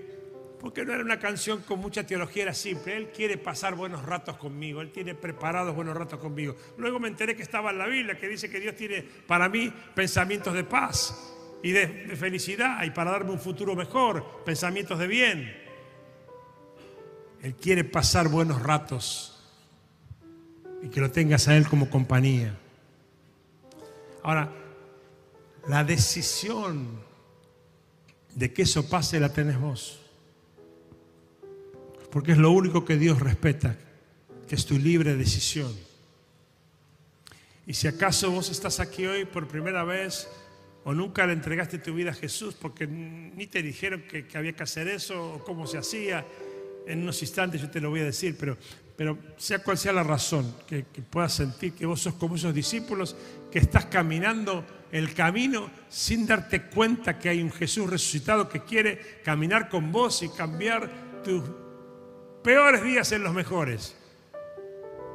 porque 0.65 0.83
no 0.83 0.93
era 0.93 1.03
una 1.03 1.19
canción 1.19 1.61
con 1.61 1.79
mucha 1.79 2.07
teología, 2.07 2.41
era 2.41 2.53
simple. 2.55 2.97
Él 2.97 3.11
quiere 3.15 3.37
pasar 3.37 3.75
buenos 3.75 4.03
ratos 4.03 4.35
conmigo, 4.37 4.81
Él 4.81 4.91
tiene 4.91 5.13
preparados 5.13 5.75
buenos 5.75 5.95
ratos 5.95 6.19
conmigo. 6.19 6.55
Luego 6.79 6.99
me 6.99 7.07
enteré 7.07 7.35
que 7.35 7.43
estaba 7.43 7.69
en 7.69 7.77
la 7.77 7.85
Biblia, 7.85 8.17
que 8.17 8.27
dice 8.27 8.49
que 8.49 8.59
Dios 8.59 8.75
tiene 8.75 9.03
para 9.03 9.47
mí 9.47 9.71
pensamientos 9.93 10.55
de 10.55 10.63
paz 10.63 11.35
y 11.61 11.69
de, 11.69 12.15
felicidad 12.15 12.83
y 12.83 12.89
para 12.89 13.11
darme 13.11 13.29
un 13.29 13.39
futuro 13.39 13.75
mejor, 13.75 14.41
pensamientos 14.43 14.97
de 14.97 15.05
bien. 15.05 15.55
Él 17.43 17.53
quiere 17.53 17.83
pasar 17.83 18.27
buenos 18.27 18.59
ratos 18.63 19.47
y 20.81 20.89
que 20.89 20.99
lo 20.99 21.11
tengas 21.11 21.47
a 21.47 21.55
Él 21.55 21.67
como 21.67 21.91
compañía. 21.91 22.57
Ahora, 24.23 24.51
la 25.67 25.83
decisión 25.83 27.03
de 28.33 28.51
que 28.51 28.63
eso 28.63 28.89
pase 28.89 29.19
la 29.19 29.31
tenés 29.31 29.59
vos 29.59 30.01
porque 32.15 32.31
es 32.31 32.37
lo 32.37 32.51
único 32.51 32.85
que 32.85 32.95
Dios 32.95 33.19
respeta, 33.19 33.75
que 34.47 34.55
es 34.55 34.65
tu 34.65 34.79
libre 34.79 35.17
decisión. 35.17 35.75
Y 37.67 37.73
si 37.73 37.89
acaso 37.89 38.31
vos 38.31 38.49
estás 38.49 38.79
aquí 38.79 39.05
hoy 39.05 39.25
por 39.25 39.49
primera 39.49 39.83
vez 39.83 40.29
o 40.85 40.93
nunca 40.93 41.27
le 41.27 41.33
entregaste 41.33 41.77
tu 41.77 41.93
vida 41.93 42.11
a 42.11 42.13
Jesús 42.13 42.55
porque 42.55 42.87
ni 42.87 43.47
te 43.47 43.61
dijeron 43.61 44.03
que, 44.03 44.25
había 44.33 44.53
que 44.53 44.63
hacer 44.63 44.87
eso 44.87 45.33
o 45.33 45.43
cómo 45.43 45.67
se 45.67 45.77
hacía, 45.77 46.25
en 46.87 47.01
unos 47.01 47.21
instantes 47.21 47.59
yo 47.59 47.69
te 47.69 47.81
lo 47.81 47.89
voy 47.89 47.99
a 47.99 48.05
decir, 48.05 48.37
pero, 48.39 48.57
pero 48.95 49.17
sea 49.35 49.59
cual 49.59 49.77
sea 49.77 49.91
la 49.91 50.03
razón, 50.03 50.55
que, 50.65 50.85
que 50.93 51.01
puedas 51.01 51.33
sentir 51.33 51.73
que 51.73 51.85
vos 51.85 51.99
sos 51.99 52.13
como 52.13 52.37
esos 52.37 52.53
discípulos 52.53 53.13
que 53.51 53.59
estás 53.59 53.87
caminando 53.87 54.65
el 54.89 55.13
camino 55.13 55.69
sin 55.89 56.25
darte 56.25 56.61
cuenta 56.67 57.19
que 57.19 57.27
hay 57.27 57.41
un 57.41 57.51
Jesús 57.51 57.89
resucitado 57.89 58.47
que 58.47 58.61
quiere 58.61 59.19
caminar 59.25 59.67
con 59.67 59.91
vos 59.91 60.23
y 60.23 60.29
cambiar 60.29 61.21
tu 61.21 61.64
peores 62.45 62.83
días 62.83 63.11
en 63.11 63.23
los 63.23 63.33
mejores, 63.33 63.97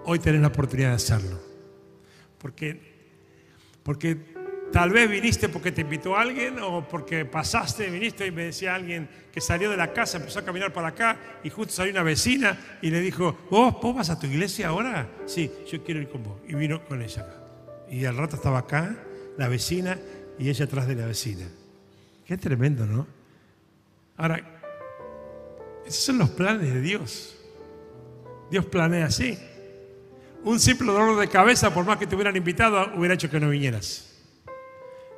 hoy 0.05 0.19
tenés 0.19 0.41
la 0.41 0.49
oportunidad 0.49 0.89
de 0.89 0.97
hacerlo. 0.97 1.41
Porque, 2.39 2.81
porque 3.85 4.19
Tal 4.73 4.91
vez 4.91 5.11
viniste 5.11 5.49
porque 5.49 5.73
te 5.73 5.81
invitó 5.81 6.17
alguien 6.17 6.61
o 6.61 6.87
porque 6.87 7.25
pasaste, 7.25 7.91
viniste 7.91 8.25
y 8.25 8.31
me 8.31 8.45
decía 8.45 8.77
alguien 8.77 9.09
que 9.33 9.41
salió 9.41 9.69
de 9.69 9.77
la 9.77 9.93
casa, 9.93 10.19
empezó 10.19 10.39
a 10.39 10.45
caminar 10.45 10.73
para 10.73 10.89
acá 10.89 11.19
y 11.43 11.51
justo 11.51 11.75
salió 11.75 11.91
una 11.91 12.05
vecina 12.05 12.57
y 12.81 12.91
le 12.91 13.01
dijo, 13.01 13.37
¿vos, 13.51 13.75
¿vos 13.83 13.97
vas 13.97 14.11
a 14.11 14.21
tu 14.21 14.29
iglesia 14.29 14.69
ahora? 14.69 15.09
Sí, 15.27 15.51
yo 15.69 15.83
quiero 15.83 16.01
ir 16.01 16.09
con 16.09 16.23
vos. 16.23 16.37
Y 16.47 16.55
vino 16.55 16.85
con 16.85 17.03
ella 17.03 17.23
acá. 17.23 17.35
Y 17.91 18.05
al 18.05 18.17
rato 18.17 18.37
estaba 18.37 18.61
acá, 18.61 18.97
la 19.37 19.49
vecina, 19.49 19.99
y 20.39 20.49
ella 20.49 20.67
atrás 20.67 20.87
de 20.87 20.95
la 20.95 21.07
vecina. 21.07 21.49
Qué 22.25 22.37
tremendo, 22.37 22.87
¿no? 22.87 23.09
Ahora, 24.19 24.60
esos 25.87 26.05
son 26.05 26.19
los 26.19 26.31
planes 26.31 26.73
de 26.73 26.81
Dios. 26.81 27.37
Dios 28.51 28.65
planea 28.67 29.07
así. 29.07 29.39
Un 30.43 30.59
simple 30.59 30.91
dolor 30.91 31.19
de 31.19 31.29
cabeza, 31.29 31.73
por 31.73 31.85
más 31.85 31.99
que 31.99 32.07
te 32.07 32.15
hubieran 32.15 32.37
invitado, 32.37 32.93
hubiera 32.97 33.15
hecho 33.15 33.31
que 33.31 33.39
no 33.39 33.51
vinieras. 33.51 34.07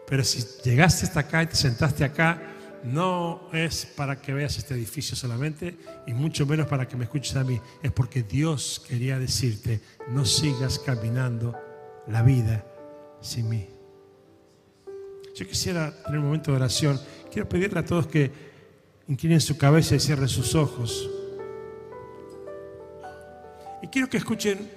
Pero 0.07 0.25
si 0.25 0.44
llegaste 0.64 1.07
hasta 1.07 1.20
acá 1.20 1.42
y 1.42 1.46
te 1.46 1.57
sentaste 1.57 2.05
acá, 2.05 2.42
no 2.85 3.48
es 3.53 3.87
para 3.87 4.20
que 4.20 4.35
veas 4.35 4.59
este 4.59 4.75
edificio 4.75 5.16
solamente 5.16 5.77
y 6.07 6.12
mucho 6.12 6.44
menos 6.46 6.66
para 6.66 6.88
que 6.88 6.96
me 6.96 7.05
escuches 7.05 7.37
a 7.37 7.44
mí. 7.44 7.61
Es 7.83 7.92
porque 7.92 8.22
Dios 8.22 8.85
quería 8.87 9.18
decirte, 9.18 9.81
no 10.09 10.25
sigas 10.25 10.79
caminando 10.81 11.57
la 12.09 12.22
vida 12.22 12.66
sin 13.20 13.48
mí. 13.48 13.68
Yo 15.35 15.46
quisiera 15.46 15.92
tener 16.05 16.18
un 16.18 16.27
momento 16.27 16.51
de 16.51 16.57
oración. 16.57 17.01
Quiero 17.31 17.48
pedirle 17.48 17.81
a 17.81 17.85
todos 17.85 18.07
que 18.07 18.52
inclinen 19.09 19.41
su 19.41 19.57
cabeza 19.57 19.95
y 19.95 20.01
cierren 20.01 20.29
sus 20.29 20.55
ojos. 20.55 21.09
Y 23.83 23.88
quiero 23.88 24.09
que 24.09 24.17
escuchen 24.17 24.71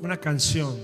una 0.00 0.16
canción 0.18 0.76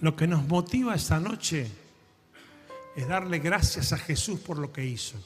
Lo 0.00 0.16
que 0.16 0.26
nos 0.26 0.46
motiva 0.46 0.94
esta 0.94 1.20
noche 1.20 1.66
es 2.96 3.08
darle 3.08 3.38
gracias 3.38 3.92
a 3.92 3.98
Jesús 3.98 4.40
por 4.40 4.58
lo 4.58 4.72
que 4.72 4.84
hizo. 4.84 5.16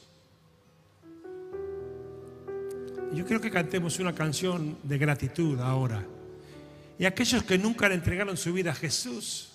Yo 3.13 3.25
quiero 3.25 3.41
que 3.41 3.51
cantemos 3.51 3.99
una 4.01 4.15
canción 4.15 4.77
de 4.83 4.99
gratitud 4.99 5.61
ahora. 5.61 6.05
Y 6.99 7.05
aquellos 7.05 7.45
que 7.45 7.59
nunca 7.59 7.89
le 7.89 7.95
entregaron 7.95 8.37
su 8.37 8.53
vida 8.53 8.73
a 8.73 8.75
Jesús, 8.75 9.53